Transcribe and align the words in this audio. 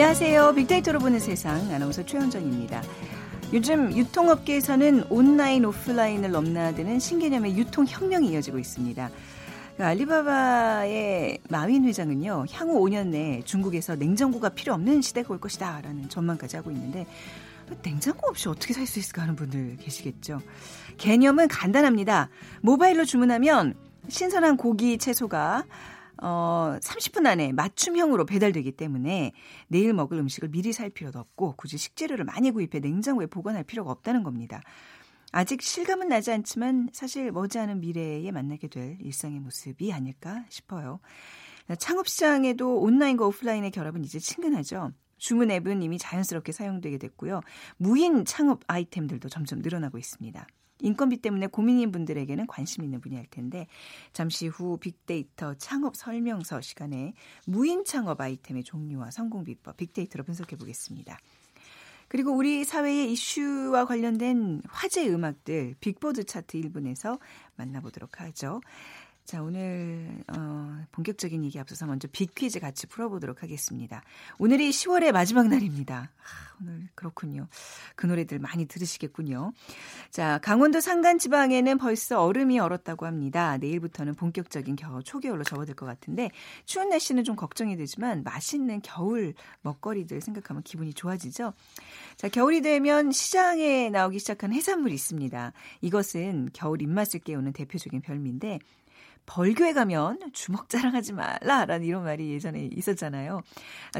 안녕하세요. 0.00 0.54
빅데이터로 0.54 0.98
보는 0.98 1.18
세상 1.18 1.70
아나운서 1.70 2.02
최현정입니다. 2.06 2.82
요즘 3.52 3.94
유통업계에서는 3.94 5.04
온라인, 5.10 5.66
오프라인을 5.66 6.30
넘나드는 6.30 6.98
신개념의 6.98 7.54
유통혁명이 7.58 8.30
이어지고 8.30 8.58
있습니다. 8.58 9.10
그 9.76 9.84
알리바바의 9.84 11.40
마윈 11.50 11.84
회장은요, 11.84 12.46
향후 12.50 12.80
5년 12.80 13.08
내에 13.08 13.42
중국에서 13.44 13.94
냉장고가 13.94 14.48
필요 14.48 14.72
없는 14.72 15.02
시대가 15.02 15.34
올 15.34 15.38
것이다 15.38 15.82
라는 15.82 16.08
전망까지 16.08 16.56
하고 16.56 16.70
있는데, 16.70 17.06
냉장고 17.82 18.26
없이 18.30 18.48
어떻게 18.48 18.72
살 18.72 18.86
수 18.86 19.00
있을까 19.00 19.20
하는 19.20 19.36
분들 19.36 19.76
계시겠죠. 19.82 20.40
개념은 20.96 21.48
간단합니다. 21.48 22.30
모바일로 22.62 23.04
주문하면 23.04 23.74
신선한 24.08 24.56
고기, 24.56 24.96
채소가 24.96 25.66
어, 26.22 26.76
30분 26.82 27.26
안에 27.26 27.52
맞춤형으로 27.52 28.26
배달되기 28.26 28.72
때문에 28.72 29.32
내일 29.68 29.94
먹을 29.94 30.18
음식을 30.18 30.50
미리 30.50 30.72
살 30.72 30.90
필요도 30.90 31.18
없고 31.18 31.54
굳이 31.56 31.78
식재료를 31.78 32.24
많이 32.24 32.50
구입해 32.50 32.80
냉장고에 32.80 33.26
보관할 33.26 33.64
필요가 33.64 33.90
없다는 33.90 34.22
겁니다. 34.22 34.60
아직 35.32 35.62
실감은 35.62 36.08
나지 36.08 36.32
않지만 36.32 36.88
사실 36.92 37.30
머지않은 37.30 37.80
미래에 37.80 38.30
만나게 38.32 38.68
될 38.68 38.98
일상의 39.00 39.40
모습이 39.40 39.92
아닐까 39.92 40.44
싶어요. 40.48 41.00
창업 41.78 42.08
시장에도 42.08 42.80
온라인과 42.80 43.26
오프라인의 43.26 43.70
결합은 43.70 44.04
이제 44.04 44.18
친근하죠. 44.18 44.92
주문 45.18 45.50
앱은 45.50 45.82
이미 45.82 45.98
자연스럽게 45.98 46.50
사용되게 46.52 46.98
됐고요. 46.98 47.42
무인 47.76 48.24
창업 48.24 48.60
아이템들도 48.66 49.28
점점 49.28 49.60
늘어나고 49.60 49.98
있습니다. 49.98 50.46
인건비 50.82 51.18
때문에 51.18 51.46
고민인 51.46 51.92
분들에게는 51.92 52.46
관심 52.46 52.84
있는 52.84 53.00
분야일 53.00 53.26
텐데 53.30 53.66
잠시 54.12 54.46
후 54.46 54.78
빅데이터 54.78 55.54
창업 55.54 55.96
설명서 55.96 56.60
시간에 56.60 57.14
무인 57.46 57.84
창업 57.84 58.20
아이템의 58.20 58.64
종류와 58.64 59.10
성공 59.10 59.44
비법 59.44 59.76
빅데이터로 59.76 60.24
분석해 60.24 60.56
보겠습니다. 60.56 61.18
그리고 62.08 62.32
우리 62.32 62.64
사회의 62.64 63.12
이슈와 63.12 63.84
관련된 63.84 64.62
화제 64.68 65.08
음악들 65.08 65.76
빅보드 65.78 66.24
차트 66.24 66.60
1분에서 66.60 67.20
만나보도록 67.54 68.20
하죠. 68.20 68.60
자, 69.30 69.44
오늘 69.44 70.08
어, 70.26 70.84
본격적인 70.90 71.44
얘기 71.44 71.60
앞서서 71.60 71.86
먼저 71.86 72.08
빅퀴즈 72.10 72.58
같이 72.58 72.88
풀어보도록 72.88 73.44
하겠습니다. 73.44 74.02
오늘이 74.40 74.70
10월의 74.70 75.12
마지막 75.12 75.46
날입니다. 75.46 76.10
아, 76.18 76.56
오늘 76.60 76.88
그렇군요. 76.96 77.46
그 77.94 78.06
노래들 78.06 78.40
많이 78.40 78.66
들으시겠군요. 78.66 79.52
자, 80.10 80.40
강원도 80.42 80.80
산간 80.80 81.20
지방에는 81.20 81.78
벌써 81.78 82.24
얼음이 82.24 82.58
얼었다고 82.58 83.06
합니다. 83.06 83.56
내일부터는 83.58 84.16
본격적인 84.16 84.74
겨울 84.74 85.04
초겨울로 85.04 85.44
접어들 85.44 85.74
것 85.74 85.86
같은데 85.86 86.32
추운 86.64 86.88
날씨는 86.88 87.22
좀 87.22 87.36
걱정이 87.36 87.76
되지만 87.76 88.24
맛있는 88.24 88.80
겨울 88.82 89.34
먹거리들 89.62 90.20
생각하면 90.22 90.64
기분이 90.64 90.92
좋아지죠. 90.92 91.52
자, 92.16 92.28
겨울이 92.28 92.62
되면 92.62 93.12
시장에 93.12 93.90
나오기 93.90 94.18
시작한 94.18 94.52
해산물이 94.52 94.92
있습니다. 94.92 95.52
이것은 95.82 96.50
겨울 96.52 96.82
입맛을 96.82 97.20
깨우는 97.20 97.52
대표적인 97.52 98.00
별미인데 98.00 98.58
벌교에 99.26 99.72
가면 99.72 100.18
주먹 100.32 100.68
자랑하지 100.68 101.12
말라라는 101.12 101.86
이런 101.86 102.04
말이 102.04 102.30
예전에 102.32 102.68
있었잖아요. 102.72 103.42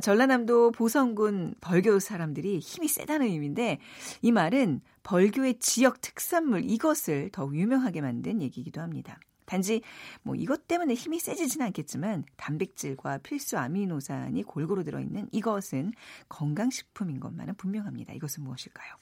전라남도 0.03 0.73
보성군 0.73 1.55
벌교 1.61 1.99
사람들이 1.99 2.59
힘이 2.59 2.89
세다는 2.89 3.27
의미인데 3.27 3.79
이 4.23 4.33
말은 4.33 4.81
벌교의 5.03 5.59
지역 5.61 6.01
특산물 6.01 6.69
이것을 6.69 7.31
더 7.33 7.49
유명하게 7.53 8.01
만든 8.01 8.43
얘기이기도 8.43 8.81
합니다. 8.81 9.19
단지 9.51 9.83
뭐 10.23 10.37
이것 10.37 10.69
때문에 10.69 10.95
힘이 10.95 11.19
세지진 11.19 11.61
않겠지만 11.63 12.25
단백질과 12.37 13.19
필수 13.19 13.59
아미노산이 13.59 14.45
골고루 14.45 14.85
들어있는 14.85 15.29
이것은 15.33 15.93
건강식품인 16.29 17.19
것만은 17.19 17.55
분명합니다. 17.57 18.13
이것은 18.13 18.45
무엇일까요? 18.45 18.95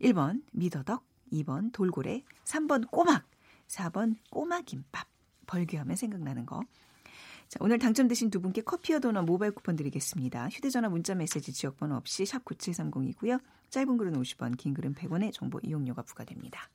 1번 0.00 0.42
미더덕, 0.52 1.04
2번 1.32 1.72
돌고래, 1.72 2.22
3번 2.44 2.88
꼬막, 2.90 3.24
4번 3.66 4.16
꼬마김밥. 4.30 5.13
벌교하면 5.46 5.96
생각나는 5.96 6.46
거. 6.46 6.62
자, 7.48 7.58
오늘 7.60 7.78
당첨되신 7.78 8.30
두 8.30 8.40
분께 8.40 8.62
커피와 8.62 8.98
도넛 8.98 9.24
모바일 9.24 9.52
쿠폰 9.52 9.76
드리겠습니다. 9.76 10.48
휴대전화 10.48 10.88
문자 10.88 11.14
메시지 11.14 11.52
지역번호 11.52 11.96
없이 11.96 12.26
샵 12.26 12.44
9730이고요. 12.44 13.40
짧은 13.70 13.96
글은 13.96 14.14
50원, 14.14 14.56
긴 14.56 14.74
글은 14.74 14.94
100원의 14.94 15.32
정보 15.32 15.60
이용료가 15.62 16.02
부과됩니다. 16.02 16.68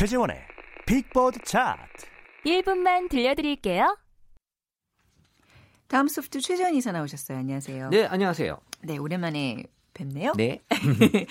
최재원의 0.00 0.34
빅보드 0.86 1.40
차트 1.44 2.06
1분만 2.46 3.10
들려드릴게요. 3.10 3.98
다음 5.88 6.08
소프트 6.08 6.40
최재원 6.40 6.74
이사 6.74 6.90
나오셨어요. 6.90 7.36
안녕하세요. 7.36 7.90
네, 7.90 8.06
안녕하세요. 8.06 8.58
네, 8.84 8.96
오랜만에 8.96 9.62
뵙네요. 9.92 10.32
네. 10.38 10.62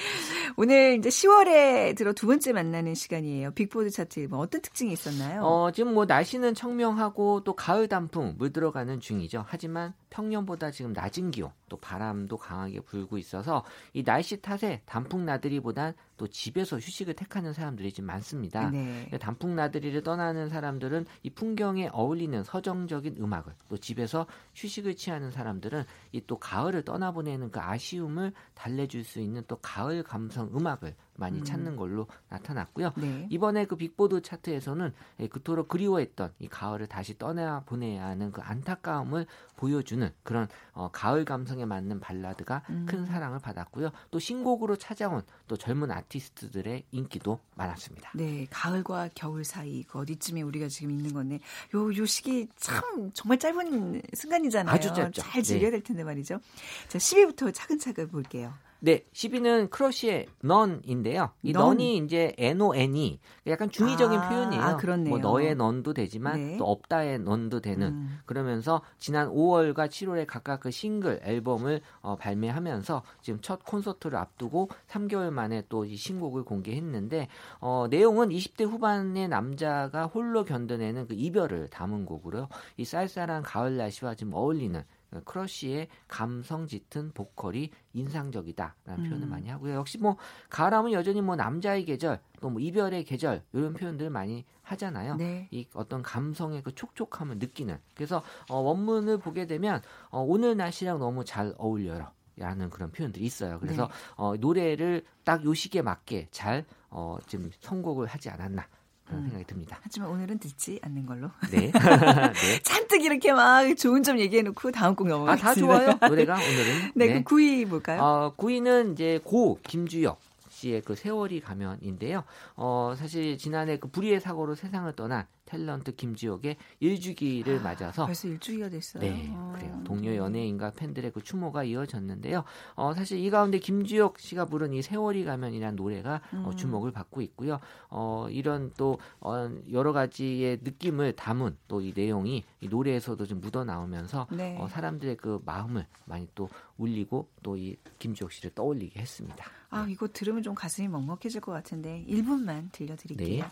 오늘 0.55 0.99
이제 0.99 1.09
10월에 1.09 1.97
들어 1.97 2.13
두 2.13 2.27
번째 2.27 2.53
만나는 2.53 2.93
시간이에요. 2.93 3.55
빅보드 3.55 3.89
차트 3.89 4.27
뭐 4.29 4.37
어떤 4.37 4.61
특징이 4.61 4.93
있었나요? 4.93 5.41
어, 5.41 5.71
지금 5.71 5.95
뭐 5.95 6.05
날씨는 6.05 6.53
청명하고 6.53 7.43
또 7.43 7.53
가을 7.55 7.87
단풍 7.87 8.35
물들어가는 8.37 8.99
중이죠. 8.99 9.45
하지만 9.47 9.95
평년보다 10.09 10.71
지금 10.71 10.93
낮은 10.93 11.31
기온, 11.31 11.51
또 11.67 11.77
바람도 11.77 12.37
강하게 12.37 12.79
불고 12.79 13.17
있어서 13.17 13.63
이 13.93 14.03
날씨 14.03 14.41
탓에 14.41 14.81
단풍 14.85 15.25
나들이보단 15.25 15.93
또 16.17 16.27
집에서 16.27 16.77
휴식을 16.77 17.15
택하는 17.15 17.53
사람들이 17.53 17.91
지금 17.91 18.07
많습니다. 18.07 18.69
네. 18.69 19.09
단풍 19.19 19.55
나들이를 19.55 20.03
떠나는 20.03 20.49
사람들은 20.49 21.05
이 21.23 21.29
풍경에 21.29 21.89
어울리는 21.91 22.43
서정적인 22.43 23.17
음악을 23.19 23.53
또 23.67 23.77
집에서 23.77 24.25
휴식을 24.55 24.95
취하는 24.95 25.31
사람들은 25.31 25.83
이 26.13 26.21
또 26.29 26.37
가을을 26.37 26.83
떠나보내는 26.83 27.49
그 27.49 27.59
아쉬움을 27.59 28.33
달래줄 28.53 29.03
수 29.03 29.19
있는 29.19 29.43
또 29.47 29.55
가을 29.57 30.03
감성 30.03 30.47
음악을 30.55 30.95
많이 31.19 31.39
음. 31.39 31.43
찾는 31.43 31.75
걸로 31.75 32.07
나타났고요. 32.29 32.93
네. 32.97 33.27
이번에 33.29 33.65
그 33.65 33.75
빅보드 33.75 34.21
차트에서는 34.21 34.93
예, 35.19 35.27
그토록 35.27 35.67
그리워했던 35.67 36.33
이 36.39 36.47
가을을 36.47 36.87
다시 36.87 37.17
떠나 37.17 37.61
보내야 37.65 38.05
하는 38.05 38.31
그 38.31 38.41
안타까움을 38.41 39.25
보여주는 39.55 40.09
그런 40.23 40.47
어, 40.73 40.89
가을 40.91 41.25
감성에 41.25 41.65
맞는 41.65 41.99
발라드가 41.99 42.63
음. 42.69 42.85
큰 42.89 43.05
사랑을 43.05 43.39
받았고요. 43.39 43.91
또 44.11 44.19
신곡으로 44.19 44.77
찾아온 44.77 45.21
또 45.47 45.57
젊은 45.57 45.91
아티스트들의 45.91 46.85
인기도 46.91 47.39
많았습니다. 47.55 48.11
네, 48.15 48.47
가을과 48.49 49.09
겨울 49.13 49.43
사이 49.43 49.83
그 49.83 49.99
어디쯤에 49.99 50.41
우리가 50.41 50.67
지금 50.69 50.91
있는 50.91 51.13
건데 51.13 51.39
요, 51.75 51.93
요 51.93 52.05
시기 52.05 52.47
참 52.55 53.11
정말 53.13 53.37
짧은 53.37 54.01
순간이잖아요. 54.13 54.73
아주 54.73 54.93
짧죠. 54.93 55.21
잘 55.21 55.43
즐겨야 55.43 55.69
네. 55.69 55.77
될 55.77 55.83
텐데 55.83 56.03
말이죠. 56.03 56.39
자, 56.87 56.97
10위부터 56.97 57.53
차근차근 57.53 58.07
볼게요. 58.07 58.53
네, 58.79 59.03
10위는 59.11 59.69
크러쉬의 59.69 60.27
넌인데요. 60.41 61.31
이 61.43 61.51
넌. 61.51 61.79
이 61.79 61.97
이제 61.97 62.33
N-O-N이 62.37 63.19
약간 63.47 63.69
중의적인 63.69 64.17
아, 64.17 64.29
표현이에요. 64.29 64.63
아, 64.63 64.77
그렇네요. 64.77 65.09
뭐 65.09 65.19
너의 65.19 65.55
넌도 65.55 65.93
되지만 65.93 66.51
네. 66.51 66.57
또 66.57 66.65
없다의 66.65 67.19
넌도 67.19 67.59
되는 67.59 67.87
음. 67.87 68.19
그러면서 68.25 68.81
지난 68.97 69.27
5월과 69.29 69.87
7월에 69.89 70.25
각각 70.27 70.61
그 70.61 70.71
싱글 70.71 71.19
앨범을 71.23 71.81
어, 72.01 72.15
발매하면서 72.15 73.03
지금 73.21 73.39
첫 73.41 73.65
콘서트를 73.65 74.17
앞두고 74.17 74.69
3개월 74.87 75.29
만에 75.31 75.63
또 75.67 75.89
이 75.89 75.95
신곡을 75.95 76.43
공개했는데 76.43 77.27
어, 77.59 77.87
내용은 77.89 78.29
20대 78.29 78.65
후반의 78.65 79.27
남자가 79.27 80.05
홀로 80.05 80.45
견뎌내는 80.45 81.07
그 81.07 81.15
이별을 81.15 81.69
담은 81.69 82.05
곡으로요. 82.05 82.47
이 82.77 82.85
쌀쌀한 82.85 83.41
가을 83.43 83.77
날씨와 83.77 84.15
지금 84.15 84.33
어울리는 84.33 84.83
크러쉬의 85.25 85.87
감성 86.07 86.67
짙은 86.67 87.11
보컬이 87.13 87.71
인상적이다라는 87.93 89.05
음. 89.05 89.09
표현을 89.09 89.27
많이 89.27 89.49
하고요. 89.49 89.75
역시 89.75 89.97
뭐 89.97 90.17
가을하면 90.49 90.91
여전히 90.93 91.21
뭐 91.21 91.35
남자의 91.35 91.85
계절, 91.85 92.19
또 92.41 92.49
뭐 92.49 92.59
이별의 92.61 93.03
계절 93.03 93.43
이런 93.53 93.73
표현들 93.73 94.09
많이 94.09 94.45
하잖아요. 94.63 95.15
네. 95.15 95.47
이 95.51 95.67
어떤 95.73 96.01
감성의 96.01 96.63
그 96.63 96.73
촉촉함을 96.73 97.37
느끼는. 97.39 97.77
그래서 97.95 98.23
어, 98.49 98.57
원문을 98.57 99.17
보게 99.19 99.45
되면 99.47 99.81
어, 100.09 100.21
오늘 100.21 100.55
날씨랑 100.57 100.99
너무 100.99 101.25
잘 101.25 101.53
어울려요. 101.57 102.11
라는 102.37 102.69
그런 102.69 102.89
표현들이 102.91 103.25
있어요. 103.25 103.59
그래서 103.59 103.87
네. 103.87 103.93
어, 104.15 104.35
노래를 104.37 105.03
딱 105.25 105.43
요 105.43 105.53
시기에 105.53 105.81
맞게 105.81 106.29
잘 106.31 106.63
어, 106.89 107.17
지금 107.27 107.51
선곡을 107.59 108.07
하지 108.07 108.29
않았나 108.29 108.65
그런 109.09 109.23
음. 109.23 109.29
생각이 109.29 109.45
듭니다. 109.45 109.79
하지만 109.81 110.09
오늘은 110.09 110.37
듣지 110.39 110.79
않는 110.83 111.05
걸로. 111.05 111.29
네. 111.51 111.71
네. 111.73 112.59
잔뜩 112.63 113.03
이렇게 113.03 113.33
막 113.33 113.75
좋은 113.75 114.03
점 114.03 114.19
얘기해놓고 114.19 114.71
다음 114.71 114.95
곡 114.95 115.07
넘어가겠습니다. 115.07 115.49
아, 115.49 115.53
다 115.53 115.59
좋아요. 115.59 115.97
노래가 116.07 116.35
오늘은. 116.35 116.91
네, 116.95 117.07
네. 117.07 117.23
그 117.23 117.35
9위 117.35 117.67
볼까요? 117.67 118.01
어, 118.01 118.33
9위는 118.37 118.93
이제 118.93 119.19
고 119.23 119.59
김주혁. 119.63 120.19
씨의 120.49 120.81
그 120.81 120.95
세월이 120.95 121.39
가면인데요. 121.39 122.23
어, 122.55 122.93
사실 122.97 123.37
지난해 123.37 123.77
그 123.77 123.87
불의의 123.87 124.19
사고로 124.19 124.55
세상을 124.55 124.91
떠난 124.93 125.25
탤런트 125.49 125.95
김지옥의 125.95 126.57
일주기를 126.79 127.59
아, 127.59 127.61
맞아서 127.63 128.05
벌써 128.05 128.27
일주기가 128.27 128.69
됐어요. 128.69 129.01
네, 129.01 129.29
어. 129.33 129.53
그래요. 129.55 129.81
동료 129.83 130.15
연예인과 130.15 130.71
팬들의 130.71 131.11
그 131.11 131.23
추모가 131.23 131.63
이어졌는데요. 131.63 132.43
어, 132.75 132.93
사실 132.93 133.17
이 133.19 133.29
가운데 133.29 133.57
김지옥 133.59 134.19
씨가 134.19 134.45
부른 134.45 134.73
이 134.73 134.81
세월이 134.81 135.25
가면이라는 135.25 135.75
노래가 135.75 136.21
음. 136.33 136.45
어, 136.45 136.55
주목을 136.55 136.91
받고 136.91 137.21
있고요. 137.21 137.59
어, 137.89 138.27
이런 138.29 138.71
또 138.77 138.99
어, 139.19 139.49
여러 139.71 139.91
가지의 139.93 140.59
느낌을 140.63 141.13
담은 141.15 141.57
또 141.67 141.79
이 141.79 141.93
내용이 141.95 142.43
이 142.59 142.67
노래에서도 142.67 143.25
좀 143.25 143.39
묻어 143.39 143.63
나오면서 143.63 144.27
네. 144.31 144.57
어, 144.59 144.67
사람들의 144.67 145.15
그 145.17 145.41
마음을 145.45 145.85
많이 146.05 146.27
또 146.35 146.49
울리고 146.77 147.29
또 147.41 147.55
이 147.55 147.75
김지옥 147.99 148.31
씨를 148.31 148.51
떠올리게 148.53 148.99
했습니다. 148.99 149.45
아, 149.69 149.85
이거 149.89 150.07
들으면 150.07 150.43
좀 150.43 150.53
가슴이 150.55 150.87
먹먹해질 150.89 151.41
것 151.41 151.51
같은데 151.53 152.05
1분만 152.07 152.69
들려드릴게요. 152.73 153.43
네. 153.43 153.49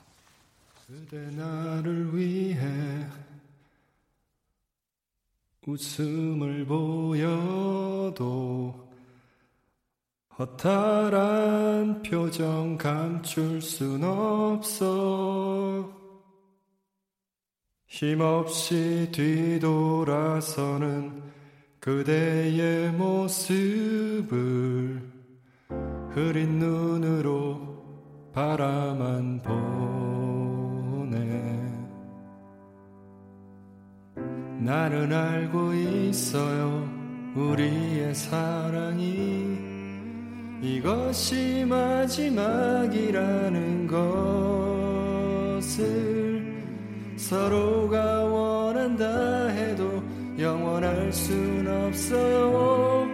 그대 0.87 1.17
나를 1.31 2.15
위해 2.15 2.61
웃음을 5.65 6.65
보여도 6.65 8.23
허탈한 10.39 12.03
표정 12.03 12.77
감출 12.77 13.61
순 13.61 14.01
없어. 14.01 15.93
힘없이 17.87 19.09
뒤돌아서는 19.11 19.71
그대의 21.81 22.93
모습을 22.93 24.31
흐린 26.11 26.59
눈으로 26.59 28.31
바라만 28.33 29.41
보 29.41 30.16
나는 34.59 35.13
알고 35.13 35.73
있어요. 35.73 36.89
우리의 37.35 38.15
사랑이 38.15 39.57
이것이 40.61 41.65
마지막이라는 41.65 43.87
것을 45.57 46.63
서로가 47.15 48.23
원한다 48.23 49.47
해도 49.47 50.03
영원할 50.39 51.13
순 51.13 51.67
없어요. 51.67 53.07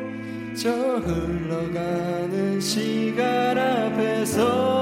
저 0.55 0.69
흘러가는 0.71 2.61
시간 2.61 3.57
앞에서 3.57 4.72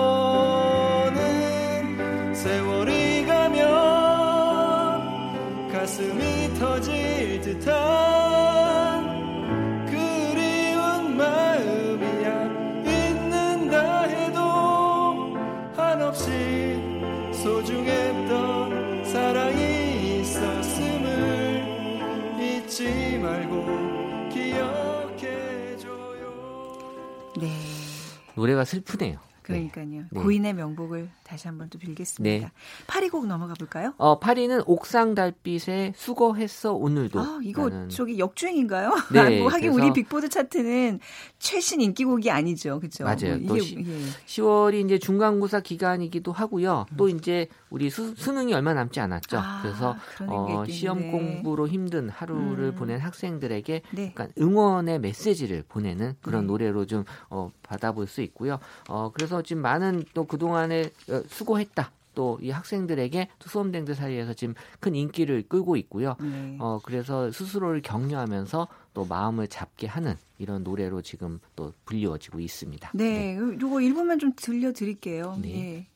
노래가 28.41 28.65
슬프네요. 28.65 29.19
그러니까요. 29.43 30.03
네. 30.11 30.21
고인의 30.21 30.53
명복을 30.53 31.09
다시 31.23 31.47
한번 31.47 31.69
또 31.69 31.79
빌겠습니다. 31.79 32.47
네. 32.47 32.51
파리 32.88 33.09
곡 33.09 33.25
넘어가 33.27 33.53
볼까요? 33.57 33.93
어, 33.97 34.19
파리는 34.19 34.61
옥상 34.65 35.15
달빛에 35.15 35.93
수고했어 35.95 36.73
오늘도. 36.73 37.19
아, 37.19 37.39
이거 37.43 37.69
라는 37.69 37.89
저기 37.89 38.19
역주행인가요? 38.19 38.91
네, 39.13 39.19
아, 39.39 39.39
뭐 39.41 39.47
하긴 39.49 39.71
우리 39.71 39.91
빅보드 39.93 40.29
차트는 40.29 40.99
최신 41.39 41.81
인기곡이 41.81 42.29
아니죠. 42.29 42.79
그렇죠? 42.79 43.03
맞아요. 43.03 43.45
또 43.47 43.57
시- 43.59 43.75
이게 43.79 43.91
예. 43.91 44.05
10월이 44.27 44.85
이제 44.85 44.99
중간고사 44.99 45.61
기간이기도 45.61 46.31
하고요. 46.31 46.85
또 46.97 47.09
이제 47.09 47.47
우리 47.69 47.89
수, 47.89 48.13
수능이 48.15 48.53
얼마 48.53 48.73
남지 48.73 48.99
않았죠. 48.99 49.37
음. 49.37 49.41
아, 49.41 49.61
그래서 49.61 49.95
어. 50.27 50.63
시험 50.67 51.09
공부로 51.11 51.67
힘든 51.67 52.09
하루를 52.09 52.65
음. 52.65 52.75
보낸 52.75 52.99
학생들에게 52.99 53.81
네. 53.91 54.07
약간 54.09 54.29
응원의 54.39 54.99
메시지를 54.99 55.63
보내는 55.67 56.15
그런 56.21 56.41
네. 56.41 56.47
노래로 56.47 56.85
좀 56.85 57.03
어, 57.29 57.51
받아볼 57.63 58.07
수 58.07 58.21
있고요. 58.21 58.59
어, 58.89 59.11
그래서 59.13 59.31
지금 59.42 59.62
많은 59.62 60.04
또 60.13 60.25
그동안에 60.25 60.89
어, 61.10 61.24
수고했다. 61.30 61.92
또 62.13 62.38
이 62.42 62.50
학생들에게 62.50 63.30
또 63.39 63.50
수험생들 63.50 63.95
사이에서 63.95 64.33
지금 64.33 64.54
큰 64.80 64.95
인기를 64.95 65.44
끌고 65.48 65.75
있고요. 65.78 66.16
네. 66.19 66.57
어, 66.60 66.80
그래서 66.83 67.31
스스로를 67.31 67.81
격려하면서 67.81 68.68
또 68.94 69.06
마음을 69.06 69.48
잡게 69.48 69.88
하는 69.88 70.16
이런 70.38 70.63
노래로 70.63 71.01
지금 71.04 71.39
또 71.56 71.72
불리워지고 71.86 72.39
있습니다. 72.39 72.92
네, 72.95 73.38
요거 73.38 73.75
1분만 73.78 74.19
좀 74.19 74.33
들려드릴게요. 74.36 75.38
네. 75.42 75.78
예. 75.78 75.88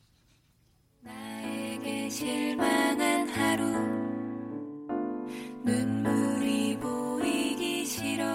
나에게 1.02 2.10
실망한 2.10 3.28
하루 3.30 3.66
눈물이 5.66 6.78
보이기 6.80 7.86
싫어 7.86 8.26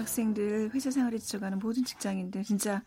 학생들, 0.00 0.70
회사 0.74 0.90
생활에 0.90 1.18
지쳐가는 1.18 1.58
모든 1.58 1.84
직장인들 1.84 2.44
진짜 2.44 2.82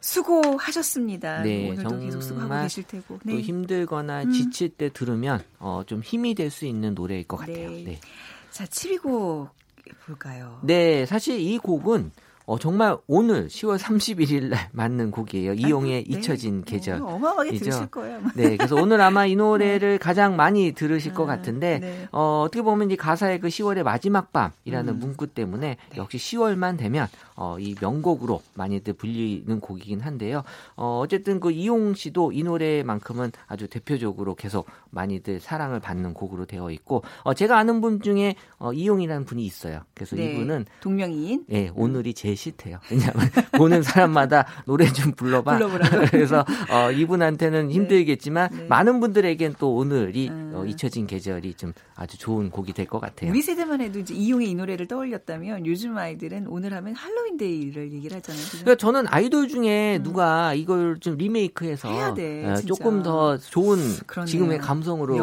수고하셨습니다. 0.00 1.42
네, 1.42 1.70
오늘도 1.70 2.00
계속 2.00 2.22
수고하고 2.22 2.62
계실 2.62 2.84
테고. 2.84 3.18
또 3.28 3.40
힘들거나 3.40 4.22
음. 4.24 4.32
지칠 4.32 4.68
때 4.70 4.88
들으면 4.92 5.42
어, 5.58 5.82
좀 5.86 6.02
힘이 6.02 6.34
될 6.34 6.50
수 6.50 6.66
있는 6.66 6.94
노래일 6.94 7.24
것 7.24 7.38
같아요. 7.38 7.70
네. 7.70 7.84
네. 7.84 8.00
자, 8.50 8.64
7위곡 8.66 9.48
볼까요? 10.06 10.60
네, 10.62 11.06
사실 11.06 11.40
이 11.40 11.58
곡은 11.58 12.12
어, 12.52 12.58
정말 12.58 12.98
오늘 13.06 13.46
10월 13.48 13.78
31일 13.78 14.50
날 14.50 14.68
맞는 14.72 15.10
곡이에요. 15.10 15.54
이용의 15.54 16.04
네. 16.04 16.18
잊혀진 16.18 16.64
계절. 16.64 17.00
어, 17.00 17.06
어마어마하게. 17.06 17.56
들으실 17.56 17.86
거예요. 17.86 18.18
아마. 18.18 18.30
네, 18.36 18.58
그래서 18.58 18.76
오늘 18.76 19.00
아마 19.00 19.24
이 19.24 19.36
노래를 19.36 19.96
가장 19.96 20.36
많이 20.36 20.72
들으실 20.72 21.14
것 21.14 21.22
아, 21.22 21.26
같은데, 21.28 21.78
네. 21.78 22.08
어, 22.12 22.42
어떻게 22.44 22.60
보면 22.60 22.90
이 22.90 22.96
가사의 22.96 23.40
그 23.40 23.48
10월의 23.48 23.84
마지막 23.84 24.34
밤이라는 24.34 24.92
음. 24.92 24.98
문구 24.98 25.28
때문에 25.28 25.78
역시 25.96 26.18
10월만 26.18 26.76
되면 26.76 27.08
어, 27.36 27.58
이 27.58 27.74
명곡으로 27.80 28.42
많이들 28.52 28.92
불리는 28.92 29.58
곡이긴 29.60 30.00
한데요. 30.00 30.42
어, 30.76 31.00
어쨌든 31.02 31.40
그 31.40 31.50
이용 31.52 31.94
씨도 31.94 32.32
이 32.32 32.42
노래만큼은 32.42 33.32
아주 33.46 33.66
대표적으로 33.66 34.34
계속 34.34 34.66
많이들 34.90 35.40
사랑을 35.40 35.80
받는 35.80 36.12
곡으로 36.12 36.44
되어 36.44 36.70
있고, 36.70 37.02
어, 37.22 37.32
제가 37.32 37.56
아는 37.56 37.80
분 37.80 38.02
중에 38.02 38.34
어, 38.58 38.74
이용이라는 38.74 39.24
분이 39.24 39.42
있어요. 39.42 39.80
그래서 39.94 40.16
네, 40.16 40.34
이분은 40.34 40.66
동명이인. 40.82 41.46
예, 41.50 41.70
오늘이 41.74 42.12
제일 42.12 42.36
싫대요. 42.42 42.78
왜냐하면 42.90 43.28
보는 43.56 43.82
사람마다 43.82 44.46
노래 44.66 44.86
좀 44.92 45.12
불러봐. 45.12 45.58
그래서 46.10 46.44
어, 46.70 46.90
이분한테는 46.90 47.70
힘들겠지만 47.70 48.48
네. 48.52 48.66
많은 48.68 49.00
분들에겐 49.00 49.54
또 49.58 49.74
오늘이 49.76 50.28
음. 50.28 50.52
어, 50.54 50.64
잊혀진 50.64 51.06
계절이 51.06 51.54
좀 51.54 51.72
아주 51.94 52.18
좋은 52.18 52.50
곡이 52.50 52.72
될 52.72 52.82
것 52.92 53.00
같아요. 53.00 53.30
우리 53.30 53.40
세대만 53.40 53.80
해도 53.80 54.00
이제 54.00 54.12
이용의 54.12 54.50
이 54.50 54.54
노래를 54.54 54.86
떠올렸다면 54.88 55.66
요즘 55.66 55.96
아이들은 55.96 56.46
오늘 56.48 56.74
하면 56.74 56.94
할로윈데이를 56.94 57.92
얘기를 57.92 58.16
하잖아요. 58.18 58.42
그죠? 58.42 58.58
그러니까 58.64 58.74
저는 58.76 59.04
아이돌 59.08 59.48
중에 59.48 60.00
누가 60.02 60.52
이걸 60.52 60.98
좀 60.98 61.16
리메이크해서 61.16 62.10
음. 62.10 62.14
돼, 62.14 62.44
어. 62.50 62.56
조금 62.56 63.02
더 63.02 63.38
좋은 63.38 63.78
그러네요. 64.06 64.26
지금의 64.30 64.58
감성으로. 64.58 65.16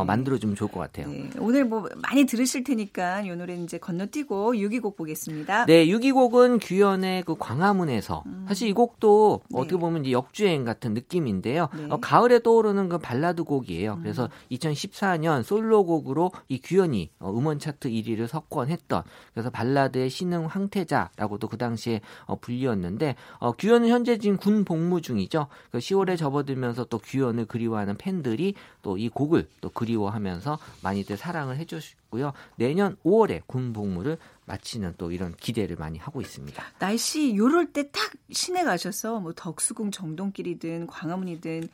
어, 0.00 0.04
만들어 0.04 0.36
주면 0.38 0.56
좋을 0.56 0.70
것 0.70 0.80
같아요. 0.80 1.08
네, 1.08 1.30
오늘 1.38 1.64
뭐 1.64 1.88
많이 1.96 2.24
들으실 2.24 2.64
테니까 2.64 3.22
이 3.22 3.28
노래는 3.28 3.64
이제 3.64 3.78
건너뛰고 3.78 4.54
6위곡 4.54 4.96
보겠습니다. 4.96 5.66
네, 5.66 5.86
6위 5.86 6.12
곡은 6.12 6.45
곡은 6.46 6.58
규현의 6.60 7.24
그 7.24 7.36
광화문에서 7.36 8.22
음. 8.26 8.44
사실 8.48 8.68
이 8.68 8.72
곡도 8.72 9.42
네. 9.50 9.58
어떻게 9.58 9.76
보면 9.76 10.04
이제 10.04 10.12
역주행 10.12 10.64
같은 10.64 10.94
느낌인데요. 10.94 11.68
네. 11.76 11.86
어, 11.90 11.98
가을에 12.00 12.40
떠오르는 12.40 12.88
그 12.88 12.98
발라드 12.98 13.44
곡이에요. 13.44 13.98
그래서 14.00 14.28
2014년 14.52 15.42
솔로곡으로 15.42 16.32
이 16.48 16.60
규현이 16.60 17.10
어, 17.18 17.30
음원 17.30 17.58
차트 17.58 17.88
1위를 17.88 18.28
석권했던 18.28 19.02
그래서 19.34 19.50
발라드의 19.50 20.08
신흥 20.08 20.46
황태자라고도 20.46 21.48
그 21.48 21.58
당시에 21.58 22.00
어, 22.24 22.36
불리었는데 22.36 23.16
어, 23.38 23.52
규현은 23.52 23.88
현재 23.88 24.18
지금 24.18 24.36
군 24.36 24.64
복무 24.64 25.00
중이죠. 25.00 25.48
그 25.72 25.78
10월에 25.78 26.16
접어들면서 26.16 26.84
또 26.84 26.98
규현을 26.98 27.46
그리워하는 27.46 27.96
팬들이 27.96 28.54
또 28.82 28.96
이 28.96 29.08
곡을 29.08 29.48
또 29.60 29.68
그리워하면서 29.68 30.58
많이들 30.82 31.16
사랑을 31.16 31.58
해주시 31.58 31.96
고요. 32.16 32.32
내년 32.56 32.96
5월에 33.04 33.42
군 33.46 33.72
복무를 33.72 34.16
마치는 34.46 34.94
또 34.96 35.12
이런 35.12 35.34
기대를 35.36 35.76
많이 35.76 35.98
하고 35.98 36.20
있습니다. 36.22 36.62
날씨 36.78 37.36
요럴 37.36 37.72
때 37.72 37.90
딱 37.90 38.10
시내 38.32 38.64
가셔서 38.64 39.20
뭐 39.20 39.32
덕수궁 39.34 39.90
정동길이든 39.90 40.86
광화문이든 40.86 41.68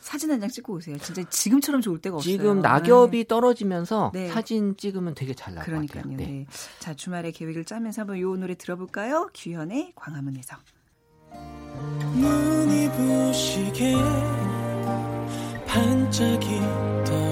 사진 0.00 0.30
한 0.30 0.38
장 0.40 0.48
찍고 0.50 0.74
오세요. 0.74 0.96
진짜 0.98 1.22
지금처럼 1.28 1.80
좋을 1.80 1.98
때가 1.98 2.16
없어요. 2.16 2.30
지금 2.36 2.60
낙엽이 2.60 3.26
떨어지면서 3.26 4.10
네. 4.14 4.28
사진 4.28 4.76
찍으면 4.76 5.14
되게 5.14 5.34
잘 5.34 5.54
나올 5.54 5.64
것 5.64 5.70
그러니까요. 5.72 6.02
같아요. 6.04 6.16
네. 6.16 6.46
자 6.78 6.94
주말에 6.94 7.30
계획을 7.32 7.64
짜면서 7.64 8.02
한번 8.02 8.20
요 8.20 8.36
노래 8.36 8.54
들어볼까요? 8.54 9.30
규현의 9.34 9.92
광화문에서. 9.96 10.56
눈이 12.14 12.90
부시게 12.92 13.94
반짝이던 15.66 17.25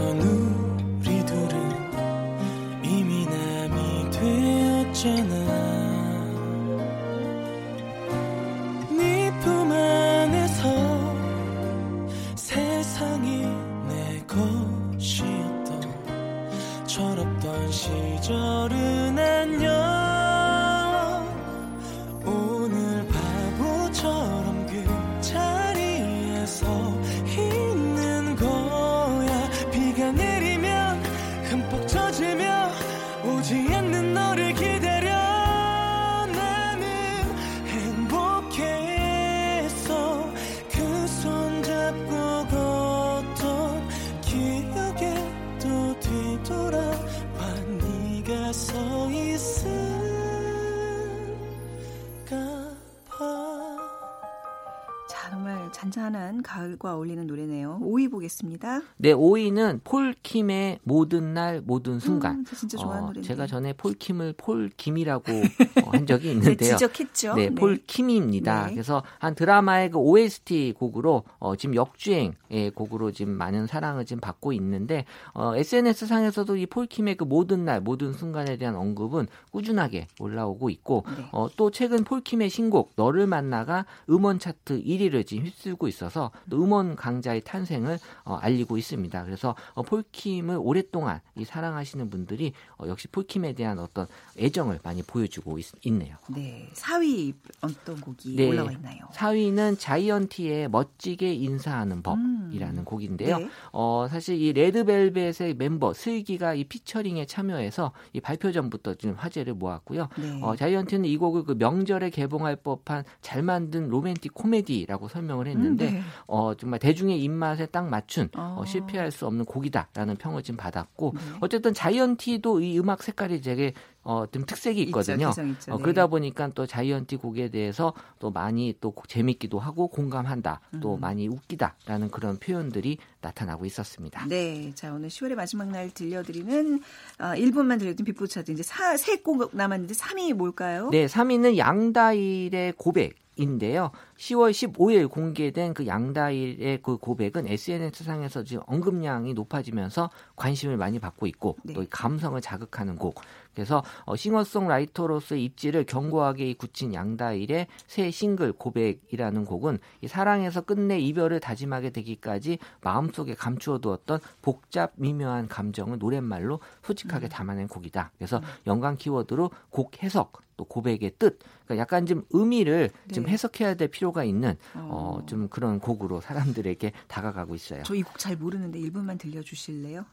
잔잔한 55.75 56.43
가을과 56.43 56.95
어울리는 56.95 57.27
노래네요. 57.27 57.81
5위 57.83 58.09
보겠습니다. 58.09 58.81
네, 58.97 59.13
5위는 59.13 59.81
폴킴의 59.83 60.79
모든 60.85 61.35
날 61.35 61.61
모든 61.67 61.99
순간. 61.99 62.37
음, 62.37 62.45
저 62.47 62.55
진짜 62.55 62.79
좋아하는 62.79 63.03
어, 63.03 63.07
노래인데. 63.09 63.27
제가 63.27 63.49
전에 63.49 63.73
폴킴을 63.73 64.35
폴킴이라고 64.37 65.33
어, 65.85 65.91
한 65.91 66.07
적이 66.07 66.29
네, 66.29 66.33
있는데요. 66.35 66.77
지적했죠. 66.77 67.35
네, 67.35 67.51
폴킴입니다. 67.51 68.67
네. 68.67 68.73
그래서 68.73 69.03
한 69.19 69.35
드라마의 69.35 69.91
그 69.91 69.99
OST 69.99 70.75
곡으로 70.79 71.25
어, 71.39 71.57
지금 71.57 71.75
역주행의 71.75 72.71
곡으로 72.77 73.11
지금 73.11 73.33
많은 73.33 73.67
사랑을 73.67 74.07
지금 74.07 74.21
받고 74.21 74.53
있는데 74.53 75.05
어, 75.33 75.57
SNS 75.57 76.07
상에서도 76.07 76.57
이 76.57 76.67
폴킴의 76.67 77.17
그 77.17 77.25
모든 77.25 77.65
날 77.65 77.81
모든 77.81 78.13
순간에 78.13 78.57
대한 78.59 78.77
언급은 78.77 79.27
꾸준하게 79.51 80.07
올라오고 80.21 80.71
있고 80.71 81.05
네. 81.17 81.25
어, 81.33 81.49
또 81.57 81.73
최근 81.73 82.05
폴킴의 82.05 82.49
신곡 82.49 82.93
너를 82.95 83.27
만나가 83.27 83.87
음원 84.09 84.39
차트 84.39 84.85
1위를 84.85 85.27
지금 85.27 85.47
휩쓸 85.47 85.64
고 85.73 85.89
있어서 85.89 86.31
또 86.51 86.63
음원 86.63 86.95
강자의 86.97 87.41
탄생을 87.43 87.99
어, 88.25 88.35
알리고 88.35 88.77
있습니다. 88.77 89.25
그래서 89.25 89.55
어, 89.73 89.83
폴킴을 89.83 90.59
오랫동안 90.61 91.21
이 91.37 91.45
사랑하시는 91.45 92.11
분들이 92.11 92.53
어, 92.77 92.87
역시 92.87 93.09
폴킴에 93.09 93.55
대한 93.55 93.79
어떤 93.79 94.07
애정을 94.39 94.81
많이 94.83 95.03
보여주고 95.03 95.59
있, 95.59 95.67
있네요. 95.87 96.17
네, 96.29 96.69
4위 96.75 97.35
어떤 97.61 98.01
곡이 98.01 98.37
네. 98.37 98.49
올라와 98.49 98.73
있나요? 98.73 99.07
4위는 99.13 99.79
자이언티의 99.79 100.69
멋지게 100.69 101.33
인사하는 101.35 102.03
법이라는 102.03 102.79
음. 102.79 102.85
곡인데요. 102.85 103.39
네. 103.39 103.49
어, 103.73 104.07
사실 104.11 104.41
이 104.41 104.53
레드벨벳의 104.53 105.55
멤버 105.57 105.93
슬기가 105.93 106.55
이 106.55 106.65
피처링에 106.65 107.27
참여해서 107.27 107.93
이 108.13 108.21
발표 108.21 108.53
전부터 108.53 108.95
좀 108.95 109.15
화제를 109.15 109.55
모았고요. 109.55 110.09
네. 110.19 110.41
어, 110.43 110.57
자이언티는 110.57 111.05
이 111.07 111.17
곡을 111.17 111.45
그 111.45 111.53
명절에 111.59 112.11
개봉할 112.11 112.57
법한 112.57 113.05
잘 113.21 113.43
만든 113.43 113.89
로맨틱 113.89 114.35
코미디라고 114.35 115.09
설명을 115.09 115.47
했는데 115.47 115.54
음, 115.61 115.77
네. 115.77 116.03
어, 116.27 116.55
정말 116.55 116.79
대중의 116.81 117.23
입맛에 117.23 117.67
딱 117.67 117.89
맞춘 117.89 118.29
어, 118.37 118.57
어. 118.61 118.65
실패할 118.65 119.11
수 119.11 119.27
없는 119.27 119.45
곡이다라는 119.45 120.17
평을 120.17 120.43
지금 120.43 120.57
받았고 120.57 121.13
네. 121.15 121.21
어쨌든 121.41 121.75
자이언티도 121.75 122.61
이 122.61 122.79
음악 122.79 123.03
색깔이 123.03 123.41
되게 123.41 123.75
어, 124.05 124.27
좀 124.31 124.45
특색이 124.45 124.83
있거든요. 124.85 125.31
있죠, 125.31 125.43
있죠. 125.43 125.73
어, 125.73 125.77
네. 125.79 125.83
그러다 125.83 126.07
보니까 126.07 126.51
또 126.55 126.67
자이언티 126.67 127.17
곡에 127.17 127.49
대해서 127.49 127.95
또 128.19 128.31
많이 128.31 128.75
또 128.81 128.95
재밌기도 129.09 129.59
하고 129.59 129.89
공감한다, 129.89 130.61
또 130.81 130.95
음. 130.95 131.01
많이 131.01 131.27
웃기다라는 131.27 132.11
그런 132.11 132.37
표현들이 132.39 132.99
나타나고 133.23 133.65
있었습니다. 133.65 134.27
네, 134.29 134.73
자 134.75 134.93
오늘 134.93 135.09
10월의 135.09 135.35
마지막 135.35 135.69
날 135.69 135.91
들려드리는 135.91 136.81
아, 137.19 137.35
1분만 137.35 137.79
들려드린 137.79 138.05
빅보드 138.05 138.31
차트 138.31 138.53
이제 138.53 138.63
사, 138.63 138.97
세곡 138.97 139.57
남았는데 139.57 139.95
3위 139.95 140.35
뭘까요? 140.35 140.91
네, 140.91 141.07
3위는 141.07 141.57
양다일의 141.57 142.75
고백 142.77 143.25
인데요. 143.37 143.91
10월 144.17 144.53
15일 144.53 145.11
공개된 145.11 145.75
그 145.75 145.87
양다일의 145.87 146.81
그 146.83 146.97
고백은 146.97 147.49
SNS상에서 147.49 148.45
지금 148.45 148.63
언급량이 148.67 149.35
높아지면서 149.35 150.11
관심을 150.37 150.77
많이 150.77 150.99
받고 150.99 151.27
있고 151.27 151.57
네. 151.65 151.75
또이 151.75 151.87
감성을 151.91 152.41
자극하는 152.41 152.97
곡. 152.97 153.21
그래서 153.55 153.83
어, 154.05 154.17
싱어송라이터로서의 154.17 155.45
입지를 155.45 155.85
견고하게 155.85 156.51
이 156.51 156.55
굳힌 156.55 156.93
양다일의 156.95 157.67
새 157.87 158.11
싱글 158.11 158.53
고백이라는 158.53 159.45
곡은 159.45 159.79
이 160.03 160.09
사랑에서 160.09 160.63
끝내 160.63 160.99
이별을 160.99 161.41
다짐하게 161.41 161.91
되기까지 161.91 162.59
마음속에 162.83 163.35
감추어두었던 163.35 164.21
복잡 164.43 164.93
미묘한 164.97 165.49
감정을 165.49 165.99
노랫말로 165.99 166.61
솔직하게 166.83 167.29
담아낸 167.29 167.69
곡이다. 167.69 168.11
그래서 168.19 168.41
연관 168.67 168.97
키워드로 168.97 169.51
곡 169.71 170.03
해석 170.03 170.43
또 170.57 170.65
고백의 170.65 171.15
뜻, 171.19 171.41
그러니까 171.65 171.79
약간 171.83 172.07
좀 172.07 172.25
의미를 172.31 172.91
좀 173.13 173.25
네. 173.25 173.33
해석해야 173.33 173.75
될 173.75 173.89
필요가 173.89 174.23
있는 174.23 174.57
어. 174.75 175.19
어, 175.21 175.27
좀 175.27 175.49
그런 175.49 175.81
곡으로 175.81 176.21
사람들에게 176.21 176.93
다가가고 177.09 177.57
있어요. 177.57 177.83
저 177.83 177.95
이 177.97 178.03
곡 178.05 178.19
잘 178.19 178.37
모르는데 178.37 178.79
1분만 178.79 179.19
들려주실래요? 179.19 180.05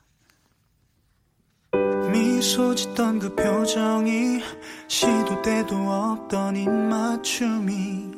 미소 2.09 2.73
짓던 2.73 3.19
그 3.19 3.35
표정이 3.35 4.41
시도 4.87 5.41
때도 5.41 5.75
없던 5.75 6.55
입맞춤이 6.55 8.11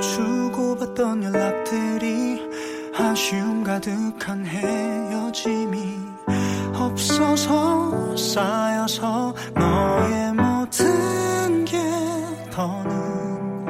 주고받던 0.00 1.24
연락들이 1.24 2.40
아쉬움 2.96 3.64
가득한 3.64 4.44
헤어짐이 4.44 5.98
없어서 6.74 8.16
쌓여서 8.16 9.34
너의 9.54 10.32
모든 10.34 11.64
게 11.64 11.78
더는 12.50 13.66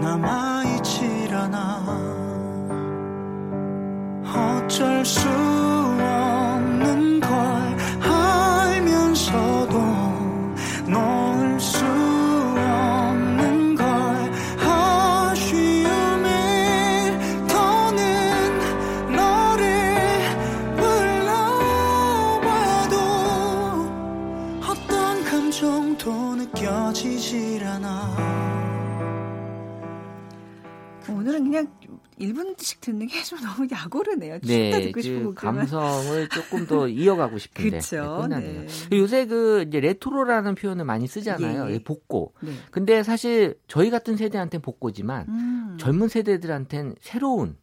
남아있질 0.00 1.34
않아. 1.34 1.84
어쩔 4.34 5.04
수 5.04 5.28
없는 5.28 7.20
걸 7.20 7.53
1분씩 32.20 32.80
듣는 32.80 33.06
게 33.06 33.22
좀 33.24 33.40
너무 33.40 33.66
약오르네요. 33.70 34.38
네, 34.42 34.70
듣고 34.82 35.00
싶은 35.00 35.24
그 35.24 35.34
감성을 35.34 36.28
조금 36.28 36.66
더 36.66 36.86
이어가고 36.88 37.38
싶은데 37.38 37.78
그쵸, 37.78 38.18
끝나네요. 38.22 38.66
네. 38.66 38.98
요새 38.98 39.26
그 39.26 39.64
이제 39.66 39.80
레트로라는 39.80 40.54
표현을 40.54 40.84
많이 40.84 41.06
쓰잖아요. 41.06 41.68
예, 41.70 41.74
예. 41.74 41.78
복고. 41.82 42.34
네. 42.40 42.52
근데 42.70 43.02
사실 43.02 43.58
저희 43.68 43.90
같은 43.90 44.16
세대한테는 44.16 44.62
복고지만 44.62 45.26
음. 45.28 45.76
젊은 45.80 46.08
세대들한테는 46.08 46.96
새로운 47.00 47.56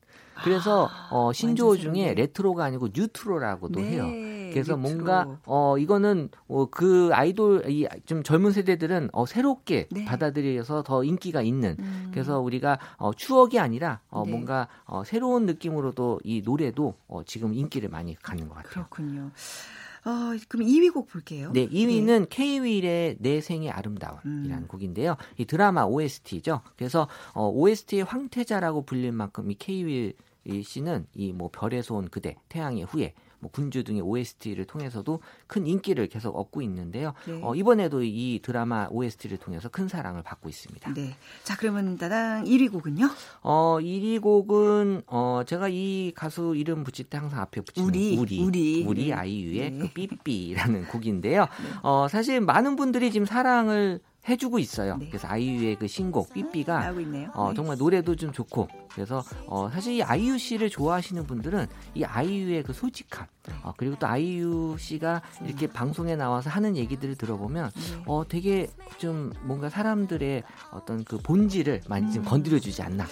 그래서 0.43 0.89
어, 1.09 1.31
신조어 1.33 1.77
중에. 1.77 2.13
레트로가 2.13 2.65
아니고 2.65 2.89
뉴트로라고도 2.93 3.79
네, 3.79 3.87
해요. 3.91 4.03
그래서 4.51 4.75
뉴트로. 4.75 4.77
뭔가 4.77 5.39
어 5.45 5.77
이거는 5.77 6.29
어, 6.47 6.65
그 6.69 7.09
아이돌 7.13 7.63
이 7.69 7.87
좀 8.05 8.21
젊은 8.23 8.51
세대들은 8.51 9.09
어 9.13 9.25
새롭게 9.25 9.87
네. 9.91 10.05
받아들여서 10.05 10.83
더 10.83 11.03
인기가 11.03 11.41
있는 11.41 11.75
음. 11.79 12.09
그래서 12.11 12.39
우리가 12.41 12.77
어 12.97 13.13
추억이 13.13 13.59
아니라 13.59 14.01
어 14.09 14.23
네. 14.25 14.31
뭔가 14.31 14.67
어 14.85 15.03
새로운 15.05 15.45
느낌으로도 15.45 16.19
이 16.23 16.41
노래도 16.43 16.95
어 17.07 17.21
지금 17.25 17.53
인기를 17.53 17.89
많이 17.89 18.15
갖는 18.15 18.49
것 18.49 18.55
같아요. 18.55 18.87
그렇군요. 18.89 19.31
어, 20.03 20.09
그럼 20.47 20.65
2위 20.67 20.91
곡 20.91 21.07
볼게요. 21.07 21.51
네, 21.53 21.69
2위는 21.69 22.25
K-윌의 22.29 23.17
내 23.19 23.39
생의 23.39 23.69
아름다움이라는 23.69 24.63
음. 24.63 24.67
곡인데요. 24.67 25.15
이 25.37 25.45
드라마 25.45 25.83
OST죠. 25.83 26.61
그래서 26.75 27.07
어, 27.35 27.47
OST의 27.49 28.03
황태자라고 28.05 28.83
불릴 28.85 29.11
만큼 29.11 29.51
이 29.51 29.53
K-윌 29.55 30.13
이 30.45 30.63
씨는 30.63 31.07
이 31.15 31.31
뭐 31.33 31.49
별에서 31.51 31.95
온 31.95 32.07
그대, 32.09 32.35
태양의 32.49 32.83
후예, 32.85 33.13
뭐 33.39 33.49
군주 33.51 33.83
등의 33.83 34.01
OST를 34.01 34.65
통해서도 34.65 35.19
큰 35.47 35.65
인기를 35.65 36.07
계속 36.07 36.37
얻고 36.37 36.61
있는데요. 36.61 37.13
네. 37.25 37.39
어, 37.41 37.55
이번에도 37.55 38.03
이 38.03 38.39
드라마 38.43 38.87
OST를 38.91 39.37
통해서 39.37 39.67
큰 39.69 39.87
사랑을 39.87 40.21
받고 40.21 40.47
있습니다. 40.47 40.93
네. 40.93 41.15
자, 41.43 41.57
그러면 41.57 41.97
따당 41.97 42.43
1위 42.43 42.71
곡은요? 42.71 43.09
어, 43.41 43.77
1위 43.81 44.21
곡은 44.21 45.01
어 45.07 45.41
제가 45.47 45.69
이 45.69 46.11
가수 46.15 46.53
이름 46.55 46.83
붙일 46.83 47.05
때 47.09 47.17
항상 47.17 47.39
앞에 47.41 47.61
붙이는 47.61 47.87
우리, 47.87 48.15
우리, 48.17 48.83
우리. 48.85 49.07
네. 49.07 49.13
아이유의 49.13 49.71
네. 49.71 49.79
그 49.79 49.87
삐삐라는 49.93 50.85
곡인데요. 50.87 51.47
어 51.81 52.07
사실 52.09 52.41
많은 52.41 52.75
분들이 52.75 53.11
지금 53.11 53.25
사랑을 53.25 54.01
해주고 54.27 54.59
있어요. 54.59 54.97
네. 54.97 55.07
그래서 55.07 55.27
아이유의 55.27 55.77
그 55.77 55.87
신곡 55.87 56.33
삐삐가 56.33 56.79
나오고 56.79 56.99
있네요. 57.01 57.29
어, 57.33 57.49
네. 57.49 57.55
정말 57.55 57.77
노래도 57.77 58.15
좀 58.15 58.31
좋고 58.31 58.67
그래서 58.93 59.23
어, 59.47 59.69
사실 59.69 59.93
이 59.93 60.03
아이유 60.03 60.37
씨를 60.37 60.69
좋아하시는 60.69 61.23
분들은 61.25 61.67
이 61.95 62.03
아이유의 62.03 62.63
그 62.63 62.73
솔직함 62.73 63.25
어, 63.63 63.73
그리고 63.75 63.95
또 63.99 64.07
아이유 64.07 64.75
씨가 64.77 65.21
이렇게 65.43 65.67
방송에 65.67 66.15
나와서 66.15 66.49
하는 66.49 66.77
얘기들을 66.77 67.15
들어보면 67.15 67.71
네. 67.73 68.03
어, 68.05 68.23
되게 68.27 68.67
좀 68.99 69.33
뭔가 69.43 69.69
사람들의 69.69 70.43
어떤 70.71 71.03
그 71.03 71.17
본질을 71.17 71.81
많이 71.87 72.11
좀 72.13 72.23
음. 72.23 72.27
건드려주지 72.27 72.81
않나 72.83 73.05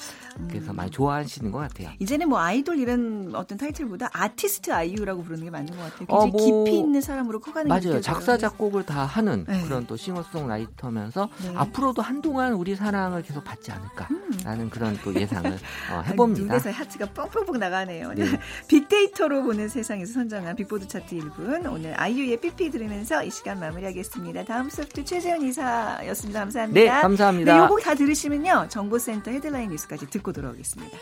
그래서 0.47 0.71
많이 0.71 0.91
좋아하시는 0.91 1.51
것 1.51 1.57
같아요. 1.57 1.89
이제는 1.99 2.29
뭐 2.29 2.39
아이돌 2.39 2.77
이런 2.77 3.31
어떤 3.35 3.57
타이틀보다 3.57 4.09
아티스트 4.13 4.71
아이유라고 4.71 5.23
부르는 5.23 5.45
게 5.45 5.49
맞는 5.49 5.75
것 5.75 5.77
같아요. 5.83 5.97
굉장히 6.07 6.23
어, 6.23 6.27
뭐- 6.27 6.65
깊이 6.65 6.77
있는 6.79 7.01
사람으로 7.01 7.39
커가는 7.39 7.79
게 7.79 7.87
맞아요. 7.87 8.01
작사 8.01 8.37
작곡을 8.37 8.85
다 8.85 9.05
하는 9.05 9.45
네. 9.47 9.61
그런 9.63 9.87
또 9.87 9.97
싱어송라이터면서 9.97 11.29
네. 11.43 11.53
앞으로도 11.55 12.01
한동안 12.01 12.53
우리 12.53 12.75
사랑을 12.75 13.21
계속 13.23 13.43
받지 13.43 13.71
않을까라는 13.71 14.69
그런 14.69 14.97
또 15.03 15.13
예상을 15.13 15.51
어, 15.51 15.93
아, 15.95 16.01
해봅니다. 16.01 16.41
눈에서 16.45 16.69
하트가 16.71 17.07
뻥뻥뻥 17.07 17.59
나가네요. 17.59 18.13
네. 18.13 18.25
빅데이터로 18.67 19.43
보는 19.43 19.67
세상에서 19.69 20.18
선정한 20.19 20.57
빅보드 20.57 20.85
차트 20.85 21.15
1분 21.15 21.71
오늘 21.71 21.97
아이유의 21.97 22.41
삐삐 22.41 22.71
들으면서 22.71 23.23
이 23.23 23.31
시간 23.31 23.57
마무리하겠습니다. 23.59 24.43
다음 24.43 24.69
소프트 24.69 25.05
최재현 25.05 25.41
이사였습니다. 25.43 26.41
감사합니다. 26.41 26.81
네, 26.81 26.87
감사합니다. 27.01 27.53
네, 27.53 27.59
요곡 27.59 27.81
다 27.81 27.95
들으시면요. 27.95 28.67
정보센터 28.69 29.31
헤드라인 29.31 29.69
뉴스까지 29.69 30.09
듣고 30.09 30.33
돌아오겠습니다. 30.33 30.97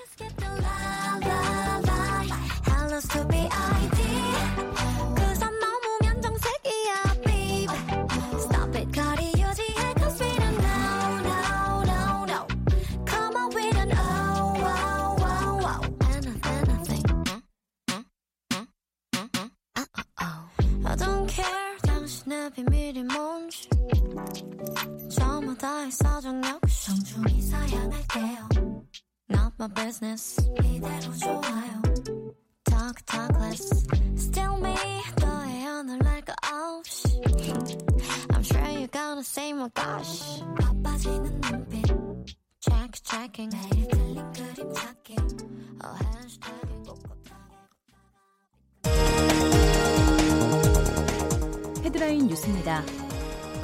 비밀이 22.49 23.03
뭔지. 23.03 23.69
저마다의 25.10 25.91
사정 25.91 26.41
역시 26.43 26.86
정중히 26.86 27.41
사양할게요. 27.41 28.49
Not 29.29 29.53
my 29.60 29.73
business. 29.73 30.41
이대로 30.63 31.13
좋아요. 31.17 31.81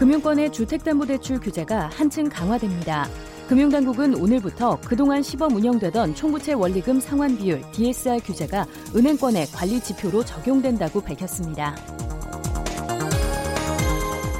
금융권의 0.03 0.51
주택담보대출 0.51 1.39
규제가 1.39 1.89
한층 1.93 2.27
강화됩니다. 2.27 3.07
금융당국은 3.47 4.15
오늘부터 4.15 4.77
그동안 4.81 5.23
시범 5.23 5.55
운영되던 5.55 6.13
총부채 6.13 6.51
원리금 6.51 6.99
상환 6.99 7.37
비율 7.37 7.61
DSR 7.71 8.19
규제가 8.19 8.65
은행권의 8.93 9.47
관리 9.53 9.79
지표로 9.79 10.25
적용된다고 10.25 10.99
밝혔습니다. 10.99 11.73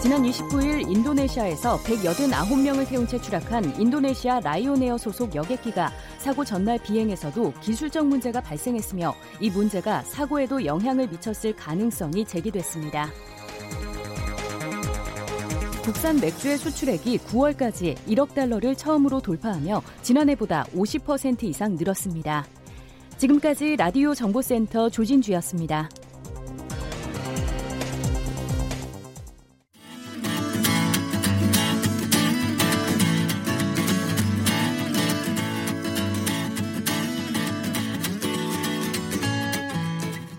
지난 0.02 0.24
29일 0.24 0.86
인도네시아에서 0.90 1.78
189명을 1.78 2.86
태운 2.86 3.08
채 3.08 3.18
추락한 3.18 3.80
인도네시아 3.80 4.42
라이온에어 4.42 4.98
소속 4.98 5.34
여객기가 5.34 5.94
사고 6.18 6.44
전날 6.44 6.78
비행에서도 6.78 7.54
기술적 7.62 8.06
문제가 8.06 8.42
발생했으며 8.42 9.16
이 9.40 9.50
문제가 9.50 10.02
사고에도 10.02 10.66
영향을 10.66 11.08
미쳤을 11.08 11.56
가능성이 11.56 12.26
제기됐습니다. 12.26 13.10
국산 15.84 16.18
맥주의 16.22 16.58
수출액이 16.58 17.18
9월까지 17.18 17.98
1억 18.08 18.34
달러를 18.34 18.74
처음으로 18.74 19.20
돌파하며 19.20 19.82
지난해보다 20.02 20.64
50% 20.74 21.44
이상 21.44 21.76
늘었습니다. 21.76 22.46
지금까지 23.18 23.76
라디오 23.76 24.16
정보센터 24.16 24.90
조진주였습니다. 24.90 25.90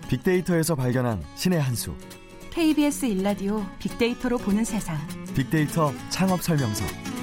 빅데이터에서 0.07 0.73
발견한 0.75 1.23
신의 1.35 1.61
한 1.61 1.75
수. 1.75 1.93
KBS 2.49 3.05
일라디오 3.05 3.63
빅데이터로 3.79 4.37
보는 4.39 4.63
세상. 4.63 4.97
빅데이터 5.35 5.93
창업 6.09 6.41
설명서. 6.41 7.14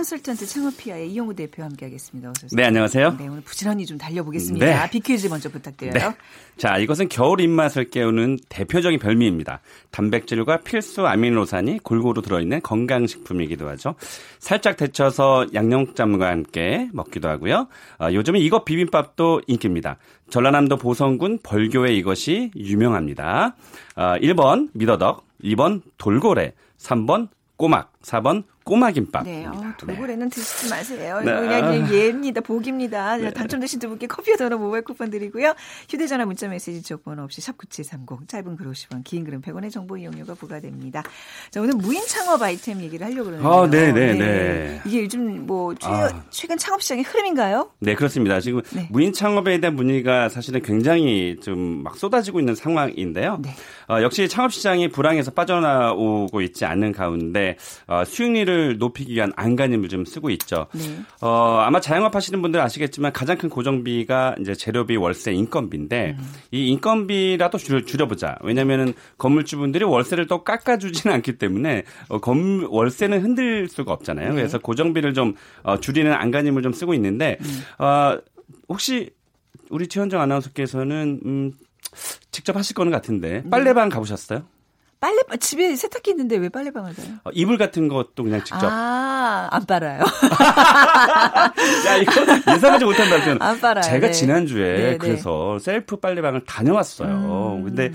컨설턴트 0.00 0.46
창업피아의 0.46 1.10
이용우 1.12 1.34
대표와 1.34 1.68
함께하겠습니다. 1.68 2.30
어서 2.30 2.46
오세요. 2.46 2.56
네, 2.56 2.64
안녕하세요. 2.64 3.16
네, 3.18 3.28
오늘 3.28 3.42
부지런히 3.42 3.84
좀 3.84 3.98
달려보겠습니다. 3.98 4.64
네. 4.64 4.90
비퀴즈 4.90 5.26
먼저 5.26 5.50
부탁드려요. 5.50 5.92
네. 5.92 6.16
자, 6.56 6.78
이것은 6.78 7.10
겨울 7.10 7.42
입맛을 7.42 7.90
깨우는 7.90 8.38
대표적인 8.48 8.98
별미입니다. 8.98 9.60
단백질과 9.90 10.62
필수 10.62 11.06
아미노산이 11.06 11.80
골고루 11.82 12.22
들어있는 12.22 12.62
건강식품이기도 12.62 13.68
하죠. 13.68 13.94
살짝 14.38 14.78
데쳐서 14.78 15.48
양념장과 15.52 16.28
함께 16.28 16.88
먹기도 16.94 17.28
하고요. 17.28 17.68
어, 17.98 18.08
요즘은 18.10 18.40
이것 18.40 18.64
비빔밥도 18.64 19.42
인기입니다. 19.46 19.98
전라남도 20.30 20.78
보성군 20.78 21.40
벌교에 21.42 21.92
이것이 21.94 22.52
유명합니다. 22.56 23.54
어, 23.96 24.02
1번 24.22 24.70
미더덕, 24.72 25.26
2번 25.44 25.82
돌고래, 25.98 26.54
3번 26.78 27.28
꼬막, 27.56 27.89
4번 28.02 28.44
꼬마김밥. 28.64 29.24
네, 29.24 29.46
어, 29.46 29.52
돌고래는 29.78 30.30
드시지 30.30 30.70
마세요. 30.70 31.20
네. 31.24 31.32
그냥 31.32 31.88
예입니다. 31.92 32.40
복입니다. 32.40 33.18
당첨되신 33.32 33.80
두 33.80 33.88
분께 33.88 34.06
커피와 34.06 34.36
도넛 34.36 34.60
모바일 34.60 34.84
쿠폰 34.84 35.10
드리고요. 35.10 35.54
휴대전화 35.88 36.24
문자 36.26 36.46
메시지 36.46 36.82
지역번호 36.82 37.24
없이 37.24 37.40
샵9730 37.40 38.28
짧은 38.28 38.56
글 38.56 38.66
50원 38.70 39.02
긴 39.02 39.24
글은 39.24 39.40
100원의 39.42 39.72
정보 39.72 39.96
이용료가 39.96 40.34
부과됩니다. 40.34 41.02
자, 41.50 41.60
오늘 41.60 41.74
무인 41.74 42.00
창업 42.06 42.40
아이템 42.42 42.80
얘기를 42.80 43.04
하려고 43.06 43.24
그러는데요. 43.30 43.52
아, 43.52 43.68
네, 43.68 43.92
네, 43.92 44.14
네. 44.14 44.80
이게 44.84 45.02
요즘 45.02 45.46
뭐 45.46 45.74
최, 45.74 45.88
아. 45.88 46.22
최근 46.30 46.56
창업 46.56 46.82
시장의 46.82 47.02
흐름인가요? 47.04 47.70
네, 47.80 47.94
그렇습니다. 47.94 48.40
지금 48.40 48.60
네. 48.72 48.86
무인 48.90 49.12
창업에 49.12 49.58
대한 49.58 49.74
문의가 49.74 50.28
사실은 50.28 50.62
굉장히 50.62 51.38
좀 51.42 51.80
막 51.82 51.96
쏟아지고 51.96 52.40
있는 52.40 52.54
상황인데요. 52.54 53.38
네. 53.42 53.54
어, 53.88 54.02
역시 54.02 54.28
창업 54.28 54.52
시장이 54.52 54.88
불황에서 54.88 55.30
빠져나오고 55.32 56.40
있지 56.42 56.64
않는 56.64 56.92
가운데 56.92 57.56
어, 57.90 58.04
수익률을 58.04 58.78
높이기 58.78 59.14
위한 59.14 59.32
안간힘을 59.34 59.88
좀 59.88 60.04
쓰고 60.04 60.30
있죠. 60.30 60.68
네. 60.72 61.00
어, 61.20 61.58
아마 61.60 61.80
자영업 61.80 62.14
하시는 62.14 62.40
분들 62.40 62.60
아시겠지만 62.60 63.12
가장 63.12 63.36
큰 63.36 63.48
고정비가 63.48 64.36
이제 64.40 64.54
재료비, 64.54 64.96
월세, 64.96 65.32
인건비인데 65.32 66.16
음. 66.16 66.32
이 66.52 66.68
인건비라도 66.68 67.58
줄, 67.58 67.84
줄여보자. 67.84 68.36
왜냐면은 68.42 68.94
건물주분들이 69.18 69.84
월세를 69.84 70.28
또 70.28 70.44
깎아주지는 70.44 71.12
않기 71.16 71.38
때문에 71.38 71.82
어, 72.08 72.20
건 72.20 72.64
월세는 72.70 73.22
흔들 73.22 73.66
수가 73.66 73.92
없잖아요. 73.92 74.28
네. 74.28 74.34
그래서 74.36 74.60
고정비를 74.60 75.12
좀 75.12 75.34
어, 75.64 75.80
줄이는 75.80 76.12
안간힘을 76.12 76.62
좀 76.62 76.72
쓰고 76.72 76.94
있는데 76.94 77.38
음. 77.40 77.84
어, 77.84 78.20
혹시 78.68 79.10
우리 79.68 79.88
최현정 79.88 80.20
아나운서께서는 80.20 81.20
음, 81.24 81.52
직접 82.30 82.54
하실 82.56 82.74
거는 82.74 82.92
같은데 82.92 83.42
네. 83.42 83.50
빨래방 83.50 83.88
가보셨어요? 83.88 84.44
빨래 85.00 85.16
집에 85.40 85.74
세탁기 85.76 86.10
있는데 86.10 86.36
왜 86.36 86.50
빨래방을 86.50 86.94
가요? 86.94 87.06
어, 87.24 87.30
이불 87.32 87.56
같은 87.56 87.88
것도 87.88 88.22
그냥 88.22 88.44
직접. 88.44 88.64
아, 88.64 89.48
안 89.50 89.64
빨아요. 89.64 90.00
야 91.86 91.96
이거 91.96 92.12
예상하지 92.54 92.84
못한 92.84 93.08
답변. 93.08 93.40
안 93.40 93.58
빨아요. 93.58 93.82
제가 93.82 94.08
네. 94.08 94.12
지난주에 94.12 94.76
네, 94.76 94.90
네. 94.90 94.98
그래서 94.98 95.58
셀프 95.58 95.96
빨래방을 95.96 96.44
다녀왔어요. 96.44 97.56
음. 97.58 97.64
근데 97.64 97.92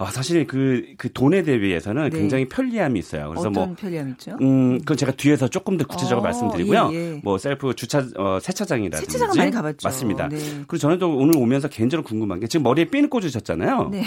아, 0.00 0.06
사실 0.12 0.46
그, 0.46 0.94
그 0.96 1.12
돈에 1.12 1.42
대비해서는 1.42 2.10
네. 2.10 2.18
굉장히 2.18 2.48
편리함이 2.48 2.98
있어요. 3.00 3.30
그래서 3.30 3.48
어떤 3.48 3.52
뭐, 3.52 3.74
편리함 3.78 4.10
있죠? 4.10 4.38
음, 4.40 4.78
그건 4.78 4.96
제가 4.96 5.12
뒤에서 5.12 5.48
조금 5.48 5.76
더 5.76 5.84
구체적으로 5.84 6.20
어, 6.20 6.22
말씀드리고요. 6.22 6.90
예, 6.92 6.96
예. 7.14 7.20
뭐, 7.24 7.36
셀프 7.36 7.74
주차, 7.74 8.06
어, 8.16 8.38
세차장이라든지. 8.40 9.10
세차장은 9.10 9.36
많이 9.36 9.50
가봤죠. 9.50 9.88
맞습니다. 9.88 10.28
네. 10.28 10.38
그리고 10.68 10.78
저는 10.78 11.00
또 11.00 11.16
오늘 11.16 11.36
오면서 11.36 11.66
개인적으로 11.66 12.06
궁금한 12.06 12.38
게 12.38 12.46
지금 12.46 12.62
머리에 12.62 12.84
핀을 12.84 13.10
꽂으셨잖아요. 13.10 13.88
네. 13.90 14.04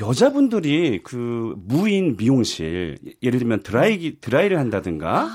여자분들이 0.00 1.00
그 1.02 1.54
무인 1.58 2.16
미용실, 2.16 2.98
예를 3.22 3.38
들면 3.38 3.62
드라이, 3.62 4.20
드라이를 4.20 4.58
한다든가, 4.58 5.28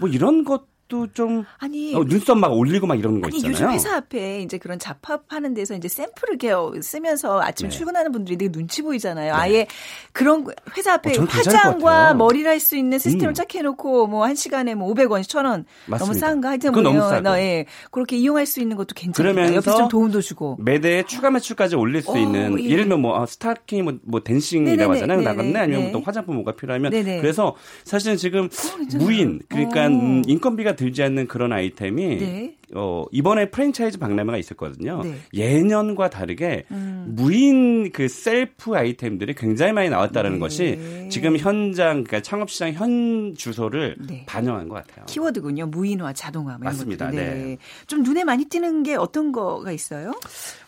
뭐 0.00 0.08
이런 0.08 0.44
것 0.44 0.69
도 0.90 1.06
좀, 1.14 1.40
아. 1.58 1.64
아니, 1.64 1.94
어, 1.94 2.04
눈썹 2.04 2.36
막 2.36 2.52
올리고 2.52 2.86
막 2.86 2.98
이러는 2.98 3.20
거 3.20 3.28
아니 3.28 3.36
있잖아요. 3.36 3.52
요즘 3.54 3.70
회사 3.70 3.94
앞에 3.96 4.42
이제 4.42 4.58
그런 4.58 4.78
잡화 4.80 5.17
파는 5.17 5.54
데서 5.54 5.74
이제 5.76 5.86
샘플을 5.88 6.36
이렇게 6.42 6.80
쓰면서 6.82 7.40
아침에 7.40 7.70
네. 7.70 7.76
출근하는 7.76 8.10
분들이 8.12 8.36
되게 8.36 8.50
눈치 8.50 8.82
보이잖아요. 8.82 9.32
아예 9.34 9.66
그런 10.12 10.42
거- 10.44 10.52
회사 10.76 10.94
앞에 10.94 11.16
어, 11.16 11.24
화장과. 11.28 12.14
머리를 12.14 12.50
할 12.50 12.60
수 12.60 12.76
있는 12.76 12.98
시스템을 12.98 13.28
음. 13.30 13.34
쫙 13.34 13.54
해놓고 13.54 14.06
뭐 14.08 14.24
한 14.26 14.34
시간에 14.34 14.74
뭐 14.74 14.92
500원, 14.92 15.22
1000원 15.22 15.64
너무. 15.98 16.12
싼가 16.12 16.50
하여튼 16.50 16.72
뭐 16.72 16.82
너무 16.82 16.98
싸고. 17.00 17.20
너, 17.22 17.38
예. 17.38 17.64
그렇게 17.90 18.16
이용할 18.16 18.44
수 18.44 18.60
있는 18.60 18.76
것도 18.76 18.88
괜찮아요. 18.94 19.32
그러면서 19.34 19.76
좀 19.76 19.88
도움도 19.88 20.20
주고. 20.20 20.56
매대에 20.60 21.04
추가 21.04 21.30
매출까지 21.30 21.76
올릴 21.76 22.02
수 22.02 22.10
어, 22.10 22.18
있는 22.18 22.58
예. 22.60 22.64
예를 22.64 22.84
들면 22.84 23.00
뭐 23.00 23.22
아, 23.22 23.26
스타킹 23.26 23.84
뭐, 23.84 23.94
뭐 24.02 24.20
덴싱이라고 24.22 24.92
하잖아요 24.94 25.20
나갔네 25.22 25.58
아니면 25.58 25.82
네. 25.84 25.92
또 25.92 26.00
화장품 26.00 26.34
뭐가 26.36 26.52
필요하면 26.56 26.90
네네. 26.90 27.20
그래서 27.20 27.54
사실은 27.84 28.16
지금 28.16 28.48
괜찮아요. 28.50 29.04
무인 29.04 29.40
그러니까 29.48 29.84
어. 29.84 29.86
음, 29.88 30.22
인건비가 30.26 30.76
들지 30.80 31.02
않는 31.02 31.26
그런 31.26 31.52
아이템이 31.52 32.16
네. 32.16 32.56
어, 32.74 33.04
이번에 33.12 33.50
프랜차이즈 33.50 33.98
박람회가 33.98 34.38
있었거든요. 34.38 35.02
네. 35.02 35.16
예년과 35.34 36.08
다르게 36.08 36.64
음. 36.70 37.12
무인 37.14 37.92
그 37.92 38.08
셀프 38.08 38.74
아이템들이 38.74 39.34
굉장히 39.34 39.72
많이 39.72 39.90
나왔다라는 39.90 40.38
네. 40.38 40.40
것이 40.40 41.08
지금 41.10 41.36
현장 41.36 42.04
그러니까 42.04 42.22
창업 42.22 42.50
시장 42.50 42.72
현 42.72 43.34
주소를 43.34 43.96
네. 44.08 44.24
반영한 44.26 44.68
것 44.68 44.76
같아요. 44.76 45.04
키워드군요. 45.06 45.66
무인화, 45.66 46.14
자동화. 46.14 46.52
뭐 46.52 46.58
이런 46.60 46.64
맞습니다. 46.64 47.06
것들. 47.10 47.18
네. 47.18 47.58
좀 47.86 48.02
눈에 48.02 48.24
많이 48.24 48.46
띄는 48.46 48.84
게 48.84 48.94
어떤 48.94 49.32
거가 49.32 49.72
있어요? 49.72 50.12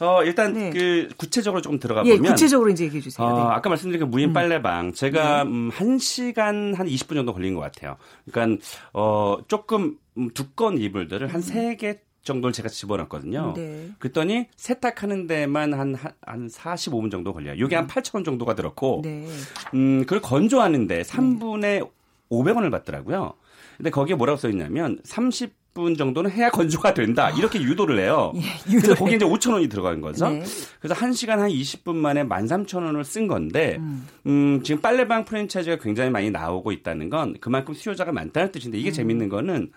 어, 0.00 0.22
일단 0.24 0.52
네. 0.52 0.70
그 0.70 1.08
구체적으로 1.16 1.62
조금 1.62 1.78
들어가 1.78 2.04
예, 2.04 2.16
보면 2.16 2.32
구체적으로 2.32 2.68
이제 2.68 2.84
얘기해 2.84 3.00
주세요. 3.00 3.26
어, 3.26 3.32
네. 3.32 3.42
아까 3.42 3.70
말씀드린 3.70 4.00
그 4.00 4.04
무인 4.04 4.34
빨래방 4.34 4.92
제가 4.92 5.44
음, 5.44 5.70
1시간 5.70 6.74
한 6.74 6.86
20분 6.86 7.14
정도 7.14 7.32
걸린 7.32 7.54
것 7.54 7.60
같아요. 7.60 7.96
그러니까 8.30 8.62
어, 8.92 9.38
조금 9.48 9.82
음, 9.82 10.01
두꺼운 10.34 10.78
이불들을 10.78 11.32
한 11.32 11.40
세 11.40 11.76
개 11.76 11.98
정도를 12.22 12.52
제가 12.52 12.68
집어넣었거든요. 12.68 13.54
네. 13.56 13.88
그랬더니 13.98 14.46
세탁하는 14.56 15.26
데만 15.26 15.74
한, 15.74 15.94
한, 15.96 16.12
한 16.24 16.46
45분 16.46 17.10
정도 17.10 17.32
걸려요. 17.32 17.54
이게 17.54 17.74
한 17.74 17.88
8,000원 17.88 18.24
정도가 18.24 18.54
들었고, 18.54 19.00
네. 19.02 19.26
음, 19.74 20.02
그걸 20.02 20.20
건조하는데 20.20 21.02
3분에 21.02 21.90
500원을 22.30 22.70
받더라고요. 22.70 23.32
근데 23.76 23.90
거기에 23.90 24.14
뭐라고 24.14 24.36
써 24.38 24.48
있냐면 24.50 25.00
30분 25.04 25.98
정도는 25.98 26.30
해야 26.30 26.48
건조가 26.50 26.94
된다. 26.94 27.30
이렇게 27.30 27.60
유도를 27.60 27.98
해요. 27.98 28.32
예, 28.36 28.40
그래서 28.40 28.70
유도를. 28.76 28.94
거기에 28.96 29.16
이제 29.16 29.24
5천 29.24 29.54
원이 29.54 29.68
들어가는 29.68 30.00
거죠. 30.00 30.28
네. 30.28 30.44
그래서 30.78 30.94
1시간 30.94 31.38
한 31.38 31.50
20분 31.50 31.96
만에 31.96 32.22
13,000원을 32.22 33.02
쓴 33.02 33.26
건데 33.26 33.78
음. 34.26 34.62
지금 34.62 34.80
빨래방 34.80 35.24
프랜차이즈가 35.24 35.82
굉장히 35.82 36.10
많이 36.10 36.30
나오고 36.30 36.70
있다는 36.70 37.10
건 37.10 37.34
그만큼 37.40 37.74
수요자가 37.74 38.12
많다는 38.12 38.52
뜻인데 38.52 38.78
음. 38.78 38.80
이게 38.80 38.92
재밌는 38.92 39.28
거는 39.28 39.72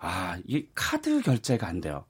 아, 0.00 0.38
이게 0.46 0.66
카드 0.74 1.20
결제가 1.22 1.66
안 1.68 1.80
돼요. 1.80 2.04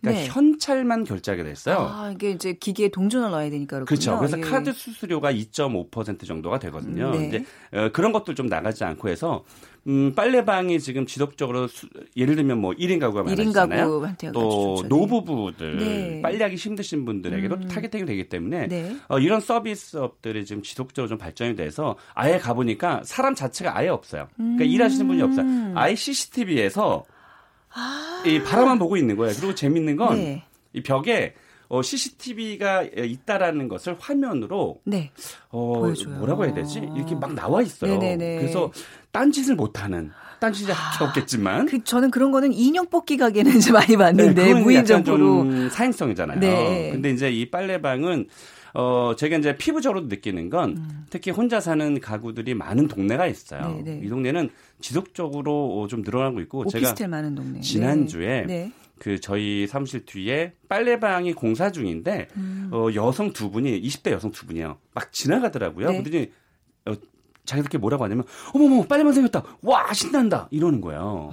그러니까 0.00 0.22
네. 0.22 0.28
현찰만 0.28 1.04
결제하게 1.04 1.44
됐어요. 1.44 1.76
아, 1.78 2.10
이게 2.10 2.30
이제 2.30 2.54
기계에 2.54 2.88
동전을 2.88 3.30
넣어야 3.30 3.50
되니까 3.50 3.76
그렇군요. 3.76 3.86
그렇죠. 3.86 4.18
그래서 4.18 4.38
예. 4.38 4.40
카드 4.40 4.72
수수료가 4.72 5.32
2.5% 5.32 6.26
정도가 6.26 6.58
되거든요. 6.58 7.10
네. 7.10 7.26
이제 7.26 7.44
어, 7.72 7.90
그런 7.92 8.12
것들 8.12 8.34
좀 8.34 8.46
나가지 8.46 8.82
않고 8.84 9.10
해서 9.10 9.44
음, 9.86 10.14
빨래방이 10.14 10.80
지금 10.80 11.04
지속적으로 11.04 11.68
수, 11.68 11.86
예를 12.16 12.36
들면 12.36 12.58
뭐 12.58 12.72
1인 12.72 12.98
가구가 12.98 13.24
1인 13.24 13.36
많아지잖아요. 13.36 14.14
또. 14.32 14.78
네. 14.82 14.88
노부부들 14.88 15.76
네. 15.76 16.22
빨래하기 16.22 16.56
힘드신 16.56 17.04
분들에게도 17.04 17.54
음. 17.56 17.68
targeting이 17.68 18.06
되기 18.06 18.28
때문에 18.28 18.68
네. 18.68 18.96
어, 19.08 19.18
이런 19.18 19.40
서비스업들이 19.40 20.46
지금 20.46 20.62
지속적으로 20.62 21.08
좀 21.08 21.18
발전이 21.18 21.56
돼서 21.56 21.96
아예 22.14 22.38
가보니까 22.38 23.02
사람 23.04 23.34
자체가 23.34 23.76
아예 23.76 23.88
없어요. 23.88 24.28
그러니까 24.36 24.64
음. 24.64 24.68
일하시는 24.68 25.06
분이 25.06 25.20
없어요. 25.22 25.46
아예 25.74 25.94
CCTV에서 25.94 27.04
이 28.26 28.42
바라만 28.42 28.78
보고 28.78 28.96
있는 28.96 29.16
거예요. 29.16 29.34
그리고 29.36 29.54
재밌는 29.54 29.96
건이 29.96 30.20
아. 30.20 30.42
네. 30.72 30.82
벽에 30.82 31.34
어, 31.68 31.82
CCTV가 31.82 32.82
있다라는 32.82 33.68
것을 33.68 33.96
화면으로 33.98 34.80
네. 34.84 35.12
어, 35.50 35.78
보여줘요. 35.78 36.16
뭐라고 36.16 36.44
해야 36.44 36.52
되지? 36.52 36.80
이렇게 36.96 37.14
막 37.14 37.32
나와 37.34 37.62
있어요. 37.62 37.92
네네네. 37.92 38.38
그래서 38.38 38.72
딴짓을 39.12 39.54
못하는 39.54 40.10
딴짓이 40.40 40.72
할게 40.72 41.04
없겠지만 41.04 41.66
그 41.66 41.84
저는 41.84 42.10
그런 42.10 42.32
거는 42.32 42.52
인형 42.52 42.88
뽑기 42.88 43.16
가게는 43.16 43.54
이제 43.58 43.70
많이 43.70 43.96
봤는데 43.96 44.34
네, 44.34 44.48
그건 44.48 44.62
무인 44.64 44.78
약간 44.78 44.86
정보로 45.04 45.18
좀 45.18 45.68
사행성이잖아요. 45.70 46.40
네. 46.40 46.90
근데 46.90 47.10
이제 47.10 47.30
이 47.30 47.48
빨래방은 47.50 48.26
어 48.74 49.14
제가 49.16 49.36
이제 49.36 49.56
피부적으로도 49.56 50.08
느끼는 50.08 50.50
건 50.50 51.04
특히 51.10 51.30
혼자 51.30 51.60
사는 51.60 52.00
가구들이 52.00 52.54
많은 52.54 52.88
동네가 52.88 53.26
있어요. 53.26 53.78
음. 53.78 53.84
네, 53.84 53.96
네. 53.96 54.00
이 54.04 54.08
동네는 54.08 54.50
지속적으로 54.80 55.86
좀 55.88 56.02
늘어나고 56.02 56.40
있고 56.42 56.66
제가 56.66 56.94
동네. 57.34 57.60
지난주에 57.60 58.44
네. 58.46 58.72
그 58.98 59.18
저희 59.18 59.66
사무실 59.66 60.04
뒤에 60.04 60.52
빨래방이 60.68 61.32
공사 61.32 61.72
중인데 61.72 62.28
음. 62.36 62.70
어, 62.72 62.88
여성 62.94 63.32
두 63.32 63.50
분이 63.50 63.80
20대 63.82 64.10
여성 64.10 64.30
두 64.30 64.46
분이요 64.46 64.78
막 64.94 65.12
지나가더라고요. 65.12 65.90
네. 65.90 66.02
그러더니 66.02 66.30
어, 66.86 66.92
자기들끼리 67.46 67.80
뭐라고 67.80 68.04
하냐면 68.04 68.24
어머머 68.54 68.84
빨래방 68.86 69.12
생겼다 69.12 69.42
와 69.62 69.92
신난다 69.92 70.48
이러는 70.50 70.80
거예요. 70.80 71.30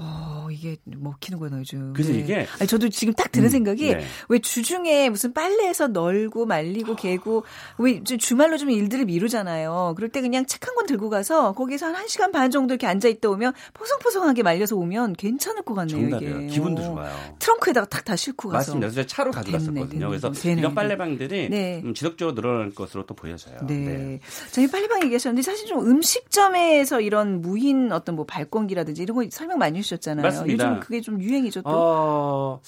어, 0.47 0.51
이게 0.51 0.77
먹히는구나 0.85 1.59
요즘. 1.59 1.91
그래서 1.93 2.11
네. 2.13 2.19
이게 2.19 2.47
아니, 2.59 2.67
저도 2.67 2.89
지금 2.89 3.13
딱 3.13 3.31
드는 3.31 3.47
음, 3.47 3.49
생각이 3.49 3.93
네. 3.93 4.03
왜 4.29 4.39
주중에 4.39 5.09
무슨 5.09 5.33
빨래해서 5.33 5.87
널고 5.87 6.45
말리고 6.45 6.95
개고 6.95 7.43
왜 7.77 8.03
주- 8.03 8.17
주말로 8.17 8.57
좀 8.57 8.69
일들을 8.69 9.05
미루잖아요. 9.05 9.93
그럴 9.97 10.09
때 10.09 10.21
그냥 10.21 10.45
책 10.45 10.61
한 10.67 10.75
권 10.75 10.85
들고 10.85 11.09
가서 11.09 11.53
거기서 11.53 11.87
한 11.87 11.95
1시간 12.05 12.31
반 12.31 12.51
정도 12.51 12.73
이렇게 12.75 12.87
앉아 12.87 13.07
있다 13.07 13.29
오면 13.29 13.53
포송포송하게 13.73 14.43
말려서 14.43 14.75
오면 14.75 15.13
괜찮을 15.13 15.63
것 15.63 15.73
같네요, 15.73 16.01
정답이에요. 16.09 16.37
이게. 16.41 16.47
기분도 16.47 16.81
어. 16.81 16.85
좋아요. 16.85 17.15
트렁크에다가 17.39 17.87
탁 17.87 18.05
다 18.05 18.15
싣고 18.15 18.49
가서. 18.49 18.57
맞습니다. 18.71 18.87
그래서 18.89 19.05
차로 19.07 19.31
가져갔었거든요. 19.31 19.87
됐네, 19.89 20.05
그래서 20.07 20.31
됐네. 20.31 20.61
이런 20.61 20.73
빨래방들이 20.75 21.49
네. 21.49 21.81
음, 21.83 21.93
지속적으로 21.93 22.35
늘어날 22.35 22.69
것으로 22.73 23.05
또 23.05 23.15
보여져요. 23.15 23.57
네. 23.67 24.19
저희 24.51 24.67
빨리방 24.67 25.03
얘기하셨는데 25.03 25.41
사실 25.41 25.65
좀 25.67 25.79
음식점에서 25.85 27.01
이런 27.01 27.41
무인 27.41 27.91
어떤 27.91 28.15
뭐 28.15 28.25
발권기라든지 28.25 29.01
이런 29.03 29.15
거 29.17 29.25
설명 29.29 29.57
많이 29.57 29.77
해주셨잖아요. 29.79 30.21
맞습니다. 30.41 30.65
요즘 30.69 30.79
그게 30.79 31.01
좀 31.01 31.21
유행이죠 31.21 31.61
또. 31.61 31.69
어, 31.69 32.61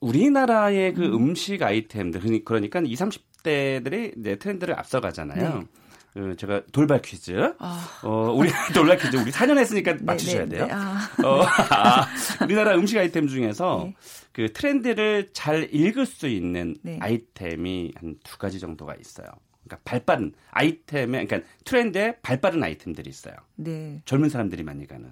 우리나라의 0.00 0.94
그 0.94 1.04
음. 1.06 1.34
식 1.34 1.62
아이템들, 1.62 2.20
그러니- 2.20 2.44
그러니까 2.44 2.80
20, 2.80 3.08
30대들이 3.42 4.18
이제 4.18 4.36
트렌드를 4.36 4.78
앞서가잖아요. 4.78 5.58
네. 5.58 6.20
어, 6.20 6.34
제가 6.36 6.62
돌발 6.72 7.02
퀴즈. 7.02 7.32
아. 7.58 7.88
어, 8.04 8.32
우리 8.32 8.48
돌발 8.74 8.96
퀴즈. 8.98 9.16
우리 9.16 9.30
4년 9.32 9.58
했으니까 9.58 9.96
맞추셔야 10.00 10.44
네, 10.44 10.48
돼요. 10.56 10.66
네. 10.66 10.72
아. 10.72 10.98
어, 11.24 11.42
아, 11.70 12.06
우리나라 12.44 12.74
음식 12.76 12.96
아이템 12.98 13.26
중에서 13.26 13.82
네. 13.86 13.94
그 14.32 14.52
트렌드를 14.52 15.30
잘 15.32 15.68
읽을 15.74 16.06
수 16.06 16.28
있는 16.28 16.76
네. 16.82 16.98
아이템이 17.00 17.92
한 17.96 18.16
두 18.22 18.38
가지 18.38 18.60
정도가 18.60 18.94
있어요. 19.00 19.26
그러니까 19.64 19.78
발빠른 19.84 20.32
아이템에, 20.50 21.24
그러니까 21.24 21.48
트렌드에 21.64 22.16
발빠른 22.22 22.62
아이템들이 22.62 23.08
있어요. 23.10 23.34
네. 23.56 24.00
젊은 24.04 24.28
사람들이 24.28 24.62
많이 24.62 24.86
가는. 24.86 25.10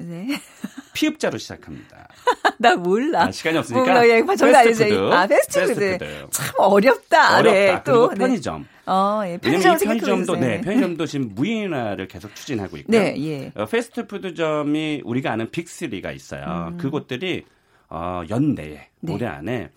네. 0.00 0.28
피읖자로 0.94 1.38
시작합니다. 1.38 2.08
나 2.58 2.76
몰라. 2.76 3.24
아, 3.24 3.30
시간이 3.30 3.58
없으니까. 3.58 3.84
몰라. 3.84 4.08
예, 4.08 4.22
패스트푸드. 4.24 5.12
아, 5.12 5.26
패스트푸드. 5.26 5.74
패스트푸드. 5.98 6.30
참 6.30 6.54
어렵다. 6.58 7.38
어렵다. 7.38 7.52
네, 7.52 7.82
또. 7.84 8.08
편의점. 8.10 8.66
어, 8.86 9.22
예. 9.24 9.38
편의점 9.38 9.76
이 9.76 9.84
편의점도. 9.84 10.36
네, 10.36 10.60
편의점도 10.60 11.06
지금 11.06 11.30
무인화를 11.34 12.08
계속 12.08 12.34
추진하고 12.34 12.76
있고요. 12.78 12.98
네, 13.00 13.14
예. 13.18 13.52
어, 13.54 13.66
패스트푸드점이 13.66 15.02
우리가 15.04 15.32
아는 15.32 15.48
빅3가 15.50 16.14
있어요. 16.14 16.70
음. 16.72 16.76
그곳들이 16.78 17.44
어, 17.88 18.22
연내에 18.28 18.88
네. 19.00 19.12
올해 19.12 19.26
안에 19.26 19.70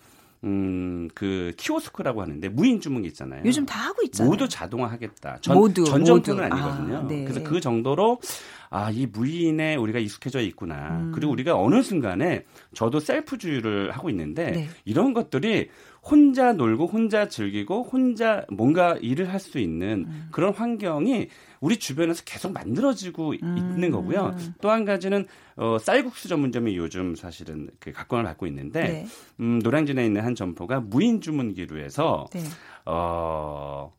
음, 0.44 1.08
그 1.14 1.52
키오스크라고 1.56 2.22
하는데 2.22 2.48
무인 2.48 2.80
주문 2.80 3.04
있잖아요. 3.06 3.42
요즘 3.44 3.64
다 3.66 3.88
하고 3.88 4.02
있잖아요. 4.04 4.30
모두 4.30 4.48
자동화하겠다. 4.48 5.38
전, 5.40 5.56
모두, 5.56 5.84
전 5.84 6.04
정도는 6.04 6.48
모두. 6.48 6.54
아니거든요. 6.54 6.96
아, 6.98 7.06
네. 7.06 7.24
그래서 7.24 7.42
그 7.42 7.60
정도로 7.60 8.18
아, 8.70 8.90
이 8.90 9.06
무인에 9.06 9.76
우리가 9.76 9.98
익숙해져 10.00 10.40
있구나. 10.40 10.98
음. 11.00 11.12
그리고 11.14 11.32
우리가 11.32 11.56
어느 11.56 11.80
순간에 11.82 12.44
저도 12.74 12.98
셀프주유를 13.00 13.92
하고 13.92 14.10
있는데 14.10 14.50
네. 14.50 14.68
이런 14.84 15.12
것들이 15.14 15.68
혼자 16.02 16.52
놀고 16.52 16.86
혼자 16.86 17.28
즐기고 17.28 17.84
혼자 17.84 18.44
뭔가 18.52 18.96
일을 19.00 19.32
할 19.32 19.40
수 19.40 19.58
있는 19.58 20.04
음. 20.08 20.28
그런 20.30 20.52
환경이 20.54 21.28
우리 21.64 21.78
주변에서 21.78 22.24
계속 22.24 22.52
만들어지고 22.52 23.34
음. 23.42 23.56
있는 23.56 23.90
거고요. 23.90 24.36
또 24.60 24.68
한 24.70 24.84
가지는 24.84 25.26
어, 25.56 25.78
쌀국수 25.80 26.28
전문점이 26.28 26.76
요즘 26.76 27.14
사실은 27.16 27.70
그 27.80 27.90
각광을 27.90 28.24
받고 28.24 28.46
있는데 28.48 28.82
네. 28.82 29.06
음, 29.40 29.60
노량진에 29.60 30.04
있는 30.04 30.22
한 30.22 30.34
점포가 30.34 30.80
무인 30.80 31.22
주문기로 31.22 31.78
해서 31.78 32.26
네. 32.32 32.42
어, 32.84 33.92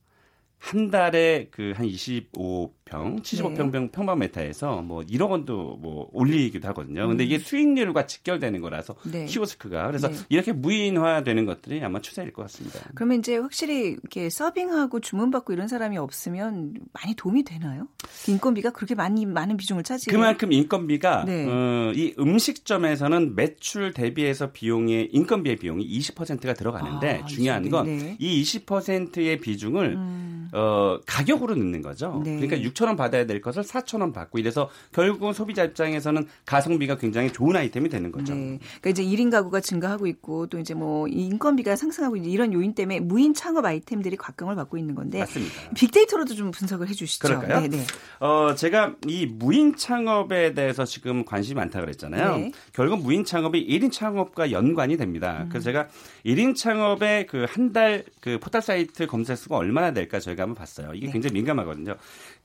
한 0.60 0.92
달에 0.92 1.48
그 1.52 1.74
한 1.76 1.86
25 1.86 2.74
평, 2.86 3.20
75평 3.20 3.72
네. 3.72 3.90
평방 3.92 4.20
메타에서 4.20 4.84
뭐 4.84 5.02
1억 5.02 5.32
원도 5.32 5.78
뭐 5.82 6.08
올리기도 6.14 6.68
하거든요. 6.70 7.08
근데 7.08 7.24
이게 7.24 7.40
수익률과 7.40 8.06
직결되는 8.06 8.62
거라서 8.62 8.96
음. 9.08 9.12
네. 9.12 9.26
키오스크가 9.26 9.88
그래서 9.88 10.08
네. 10.10 10.16
이렇게 10.30 10.54
무인화되는 10.54 11.46
것들이 11.48 11.84
아마 11.84 12.00
추세일 12.00 12.32
것 12.32 12.44
같습니다. 12.44 12.80
그러면 12.94 13.20
이제 13.20 13.38
확실히 13.38 13.88
이렇게 13.90 14.30
서빙하고 14.30 15.00
주문받고 15.00 15.52
이런 15.54 15.68
사람이 15.68 15.98
없으면 15.98 16.76
많이 16.94 17.16
도움이 17.16 17.44
되나요? 17.44 17.88
인건비가 18.28 18.70
그렇게 18.70 18.94
많이 18.94 19.26
많은 19.26 19.58
비중을 19.58 19.82
차지해요. 19.82 20.16
그만큼 20.16 20.52
인건비가 20.52 21.26
네. 21.26 21.48
어, 21.48 21.92
이 21.96 22.14
음식점에서는 22.20 23.36
매출 23.36 23.94
대비해서 23.94 24.52
비용의 24.52 25.10
인건비의 25.12 25.56
비용이 25.56 25.88
20%가 26.00 26.54
들어가는데 26.54 27.22
아, 27.24 27.26
중요한 27.26 27.64
네. 27.64 27.70
건 27.70 27.86
네. 27.86 28.16
이 28.20 28.44
20%의 28.44 29.40
비중을 29.40 29.96
음. 29.96 30.50
어, 30.54 31.00
가격으로 31.06 31.56
넣는 31.56 31.82
거죠. 31.82 32.22
네. 32.24 32.36
그러니까 32.36 32.58
6천 32.76 32.88
원 32.88 32.96
받아야 32.96 33.26
될 33.26 33.42
것을 33.42 33.64
4천 33.64 34.02
원 34.02 34.14
받고 34.14 34.38
이래서 34.38 34.70
결국은 34.92 35.34
소비자 35.34 35.64
입장에서는 35.64 36.28
가성비가 36.46 36.98
굉장히 36.98 37.32
좋은 37.32 37.56
아이템이 37.56 37.90
되는 37.90 38.12
거죠. 38.12 38.36
네. 38.36 38.60
그러니까 38.82 38.90
이제 38.92 39.04
1인 39.04 39.32
가구가 39.32 39.62
증가하고 39.62 40.06
있고 40.08 40.48
또 40.48 40.60
이제 40.60 40.74
뭐이 40.74 41.12
인건비가 41.14 41.76
상승하고 41.76 42.16
있는 42.18 42.30
이런 42.30 42.54
요인 42.54 42.76
때문에 42.76 43.00
무인 43.00 43.34
창업 43.34 43.66
아이템들이 43.66 44.18
각광을 44.18 44.56
받고 44.56 44.78
있는 44.78 44.94
건데 44.94 45.20
맞습니다. 45.20 45.54
빅데이터로도 45.76 46.36
좀 46.36 46.52
분석을 46.52 46.88
해 46.90 46.94
주시죠. 46.94 47.28
그럴까요? 47.28 47.62
네, 47.62 47.68
네. 47.70 47.86
어, 48.20 48.54
제가 48.56 48.96
이 49.08 49.26
무인 49.26 49.76
창업에 49.76 50.54
대해서 50.54 50.86
지금 50.86 51.26
관심이 51.26 51.56
많다 51.56 51.80
그랬잖아요. 51.80 52.38
네. 52.38 52.52
결국 52.74 53.02
무인 53.02 53.24
창업이 53.26 53.66
1인 53.68 53.92
창업과 53.92 54.52
연관이 54.52 54.98
됩니다. 54.98 55.40
음. 55.44 55.50
그래서 55.50 55.66
제가 55.66 55.88
1인 56.26 56.56
창업의 56.56 57.28
그 57.28 57.46
한 57.46 57.72
달 57.74 58.04
그 58.22 58.40
포털 58.40 58.62
사이트 58.62 59.06
검색 59.08 59.38
수가 59.38 59.56
얼마나 59.58 59.92
될까 59.92 60.20
저희가 60.20 60.44
한번 60.44 60.56
봤어요. 60.56 60.92
이게 60.94 61.08
네. 61.08 61.12
굉장히 61.14 61.34
민감하거든요. 61.36 61.96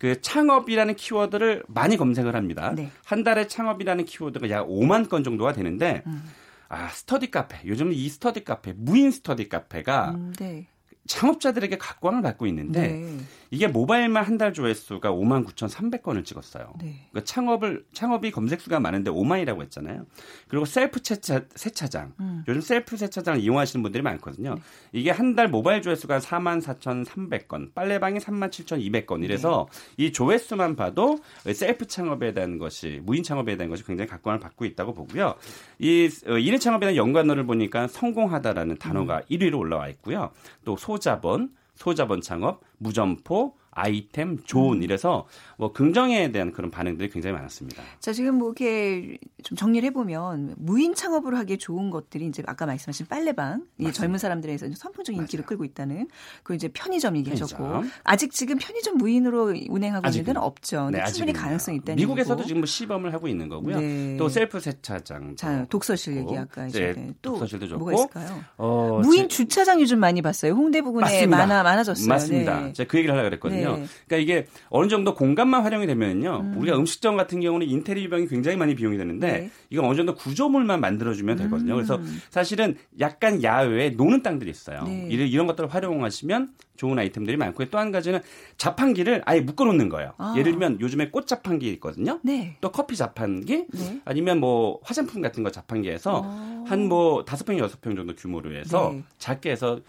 그 0.01 0.19
창업이라는 0.23 0.97
키워드를 0.97 1.63
많이 1.69 1.99
검색을 1.99 2.35
합니다. 2.35 2.73
네. 2.75 2.91
한 3.05 3.23
달에 3.23 3.47
창업이라는 3.47 4.07
키워드가 4.07 4.49
약 4.49 4.67
5만 4.67 5.11
건 5.11 5.23
정도가 5.23 5.53
되는데 5.53 6.03
음. 6.07 6.25
아, 6.71 6.89
스터디 6.89 7.31
카페. 7.31 7.59
요즘 7.67 7.93
이 7.93 8.09
스터디 8.09 8.45
카페, 8.45 8.73
무인 8.75 9.11
스터디 9.11 9.51
카페가 9.51 10.13
음, 10.13 10.33
네. 10.39 10.69
창업자들에게 11.11 11.77
각광을 11.79 12.23
받고 12.23 12.47
있는데 12.47 12.89
네. 12.89 13.17
이게 13.51 13.67
모바일만 13.67 14.25
한 14.25 14.41
달 14.41 14.55
조회수가 14.55 15.11
5만 15.13 15.45
9,300건을 15.45 16.25
찍었어요. 16.25 16.73
네. 16.81 16.95
그러니까 17.11 17.25
창업을 17.25 17.85
창업이 17.93 18.31
검색 18.31 18.61
수가 18.63 18.81
많은데 18.81 19.11
5만이라고 19.11 19.61
했잖아요. 19.63 20.07
그리고 20.49 20.65
셀프 20.65 20.99
세차, 21.03 21.43
세차장. 21.55 22.15
음. 22.21 22.43
요즘 22.49 22.63
셀프 22.63 22.97
세차장을 22.97 23.39
이용하시는 23.41 23.83
분들이 23.83 24.03
많거든요. 24.03 24.57
이게 24.93 25.11
한 25.11 25.31
달 25.35 25.49
모바일 25.49 25.81
조회수가 25.83 26.19
4만 26.21 26.61
4,300건, 26.63 27.75
빨래방이 27.75 28.19
3만 28.19 28.51
7,200건. 28.51 29.23
이래서 29.25 29.69
이 29.97 30.11
조회수만 30.13 30.75
봐도 30.77 31.19
셀프 31.55 31.87
창업에 31.87 32.33
대한 32.33 32.59
것이 32.59 33.01
무인 33.05 33.23
창업에 33.23 33.57
대한 33.57 33.69
것이 33.71 33.85
굉장히 33.85 34.09
각광을 34.09 34.39
받고 34.41 34.65
있다고 34.65 34.95
보고요. 34.95 35.35
이 35.79 36.09
어, 36.27 36.31
1인 36.33 36.61
창업에 36.61 36.87
대한 36.87 36.97
연관어를 36.97 37.45
보니까 37.47 37.89
성공하다라는 37.89 38.79
단어가 38.79 39.23
1위로 39.31 39.59
올라와 39.59 39.89
있고요. 39.89 40.31
또 40.65 40.77
소 40.77 41.00
자본, 41.01 41.51
소자본 41.75 42.21
창업, 42.21 42.61
무점포, 42.79 43.57
아이템, 43.73 44.39
존 44.45 44.83
이래서 44.83 45.27
뭐 45.57 45.73
긍정에 45.73 46.33
대한 46.33 46.53
그런 46.53 46.71
반응들이 46.71 47.09
굉장히 47.11 47.35
많았습니다. 47.37 47.83
자, 48.01 48.13
지금 48.13 48.35
뭐 48.37 48.49
이렇게 48.49 49.19
좀 49.45 49.57
정리를 49.57 49.87
해보면 49.89 50.55
무인 50.59 50.95
창업으로 50.95 51.37
하기에 51.37 51.57
좋은 51.59 51.91
것들이 51.91 52.27
이제 52.27 52.43
아까 52.47 52.67
말씀하신 52.67 53.07
빨래방, 53.07 53.63
이. 53.79 53.93
젊은 53.93 54.19
사람들에서 54.19 54.67
선풍적인 54.75 55.21
인기를 55.23 55.43
맞아요. 55.43 55.49
끌고 55.49 55.65
있다는 55.65 56.09
그 56.43 56.55
이제 56.55 56.69
편의점 56.69 57.17
얘기하셨고 57.19 57.63
편의점. 57.63 57.91
아직 58.05 58.33
지금 58.33 58.59
편의점 58.59 58.97
무인으로 58.99 59.55
운행하고 59.69 59.99
있는 60.01 60.09
아직은. 60.09 60.25
데는 60.27 60.41
없죠. 60.41 60.91
네, 60.91 61.05
충분히. 61.07 61.33
가능성이 61.33 61.79
있다는 61.79 61.97
미국에서도 61.97 62.35
얘기고. 62.41 62.49
지금 62.49 62.61
뭐 62.63 62.67
시범을 62.67 63.13
하고 63.15 63.29
있는 63.29 63.49
거고요. 63.49 63.79
네. 63.81 64.17
또 64.19 64.29
셀프 64.29 64.59
세차장. 64.61 65.37
자, 65.37 65.65
독서실. 65.69 66.17
얘기 66.17 66.37
아까 66.37 66.67
이제 66.67 66.93
네, 66.97 67.13
또 67.23 67.33
독서실도 67.33 67.69
좋고. 67.69 67.79
뭐가 67.79 67.95
있을까요? 67.95 68.45
어, 68.57 69.01
무인 69.03 69.29
제- 69.29 69.37
주차장 69.37 69.81
요즘 69.81 69.99
많이 70.01 70.23
봤어요. 70.23 70.53
홍대 70.53 70.81
부근에 70.83 71.05
맞습니다. 71.05 71.37
많아 71.37 71.63
많아졌어요. 71.63 72.09
맞습니다. 72.09 72.61
네. 72.61 72.73
제가 72.73 72.89
그 72.91 72.99
얘기를 72.99 73.15
하려고 73.15 73.31
그랬거든요. 73.31 73.60
네. 73.69 73.87
그러니까 74.07 74.17
이게 74.17 74.47
어느 74.69 74.89
정도 74.89 75.15
공간만 75.15 75.63
활용이 75.63 75.87
되면요. 75.87 76.55
우리가 76.57 76.77
음식점 76.77 77.17
같은 77.17 77.41
경우는 77.41 77.67
인테리어 77.67 78.09
비용이 78.09 78.29
굉장히 78.29 78.57
많이 78.57 78.75
비용이 78.75 78.97
되는데 78.97 79.33
네. 79.33 79.51
이건 79.71 79.87
어느 79.87 79.97
정도 79.97 80.15
구조물만 80.15 80.81
만들어주면 80.81 81.37
되거든요. 81.37 81.75
그래서 81.75 82.01
사실은 82.31 82.77
약간 83.01 83.43
야외에 83.43 83.91
노는 83.91 84.23
땅들이 84.23 84.51
있어요. 84.51 84.85
네. 84.85 85.09
이런, 85.11 85.47
것들을 85.47 85.69
활용하시면 85.73 86.53
좋은 86.77 86.99
아이템들이 86.99 87.37
많고 87.37 87.65
또 87.67 87.81
한 87.81 87.91
가지는 87.91 88.21
자판기를 88.59 89.23
아예 89.25 89.41
묶어놓는 89.41 89.89
거예요. 89.89 90.13
아. 90.19 90.35
예를 90.37 90.53
들면 90.53 90.81
요즘에 90.81 91.11
꽃 91.11 91.27
자판기 91.27 91.69
있거든요. 91.75 92.21
네. 92.23 92.57
또 92.61 92.71
커피 92.71 92.95
자판기 92.97 93.67
네. 93.73 94.01
아니면 94.05 94.39
뭐 94.39 94.79
화장품 94.83 95.23
같은 95.23 95.43
거 95.43 95.51
자판기에서 95.51 96.23
어. 96.25 96.65
한뭐 96.69 97.25
다섯 97.25 97.45
평 97.45 97.59
여섯 97.59 97.81
평 97.81 97.97
정도 97.97 98.15
규모로 98.15 98.55
해서 98.55 98.91
네. 98.93 99.03
작게 99.19 99.51
해서 99.51 99.81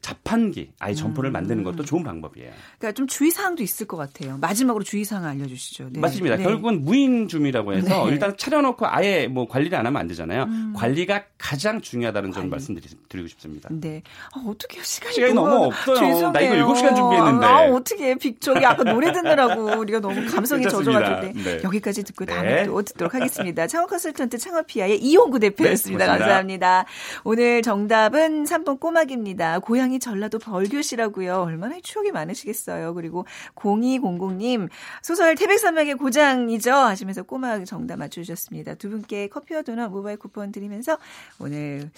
자판기 0.00 0.72
아예 0.78 0.94
점포를 0.94 1.30
음. 1.30 1.32
만드는 1.32 1.64
것도 1.64 1.84
좋은 1.84 2.04
방법이에요. 2.04 2.50
그러니까 2.78 2.92
좀 2.94 3.06
주의 3.06 3.30
사항도 3.30 3.62
있을 3.62 3.86
것 3.86 3.96
같아요. 3.96 4.38
마지막으로 4.38 4.84
주의 4.84 5.04
사항 5.04 5.24
알려주시죠. 5.24 5.88
네. 5.90 6.00
맞습니다. 6.00 6.36
네. 6.36 6.44
결국은 6.44 6.84
무인줌이라고 6.84 7.74
해서 7.74 8.06
네. 8.06 8.12
일단 8.12 8.36
차려놓고 8.36 8.86
아예 8.86 9.26
뭐 9.26 9.48
관리를 9.48 9.76
안 9.76 9.86
하면 9.86 10.00
안 10.00 10.06
되잖아요. 10.06 10.46
관리가 10.76 11.24
가장 11.36 11.80
중요하다는 11.80 12.32
점을 12.32 12.46
음. 12.46 12.50
말씀드리고 12.50 13.26
싶습니다. 13.28 13.68
네. 13.72 14.02
아, 14.32 14.42
어떻게 14.46 14.80
시간이, 14.82 15.14
시간이 15.14 15.34
너무 15.34 15.66
없어요. 15.66 15.96
죄송해요. 15.96 16.30
나 16.32 16.40
이거 16.40 16.54
일곱 16.54 16.76
시간 16.76 16.94
준비했는데. 16.94 17.46
아, 17.46 17.60
어떻게 17.70 18.14
빅쪽이 18.14 18.64
아까 18.64 18.84
노래 18.84 19.12
듣느라고 19.12 19.78
우리가 19.80 20.00
너무 20.00 20.24
감성이. 20.30 20.60
젖어가지고 20.70 21.20
네. 21.20 21.32
네. 21.42 21.60
여기까지 21.64 22.04
듣고 22.04 22.24
네. 22.24 22.34
다음에 22.34 22.64
또 22.66 22.82
듣도록 22.82 23.14
하겠습니다. 23.14 23.66
창업 23.66 23.90
컨설턴트 23.90 24.38
창업피아의 24.38 24.98
이용구 25.02 25.40
대표였습니다. 25.40 26.06
감사합니다. 26.06 26.84
오늘 27.24 27.62
정답은 27.62 28.44
3번 28.44 28.78
꼬막입니다. 28.78 29.58
고향이 29.80 29.98
전라도 29.98 30.38
벌교시라고요. 30.38 31.36
얼마나 31.36 31.80
추억이 31.80 32.10
많으시겠어요. 32.10 32.92
그리고 32.94 33.24
0200님 33.54 34.68
소설 35.02 35.34
태백산맥의 35.34 35.94
고장이죠 35.94 36.70
하시면서 36.70 37.22
꼬막 37.22 37.64
정답 37.64 37.96
맞춰주셨습니다. 37.96 38.74
두 38.74 38.90
분께 38.90 39.28
커피와 39.28 39.62
도넛 39.62 39.90
모바일 39.90 40.18
쿠폰 40.18 40.52
드리면서 40.52 40.98
오늘 41.38 41.90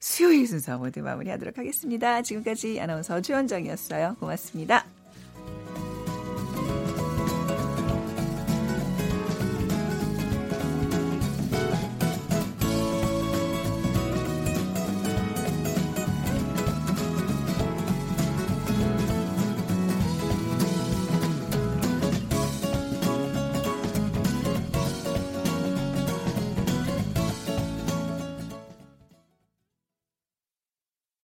수요일 0.00 0.46
순서 0.46 0.78
모두 0.78 1.02
마무리하도록 1.02 1.58
하겠습니다. 1.58 2.22
지금까지 2.22 2.80
아나운서 2.80 3.20
최원정이었어요. 3.20 4.16
고맙습니다. 4.18 4.86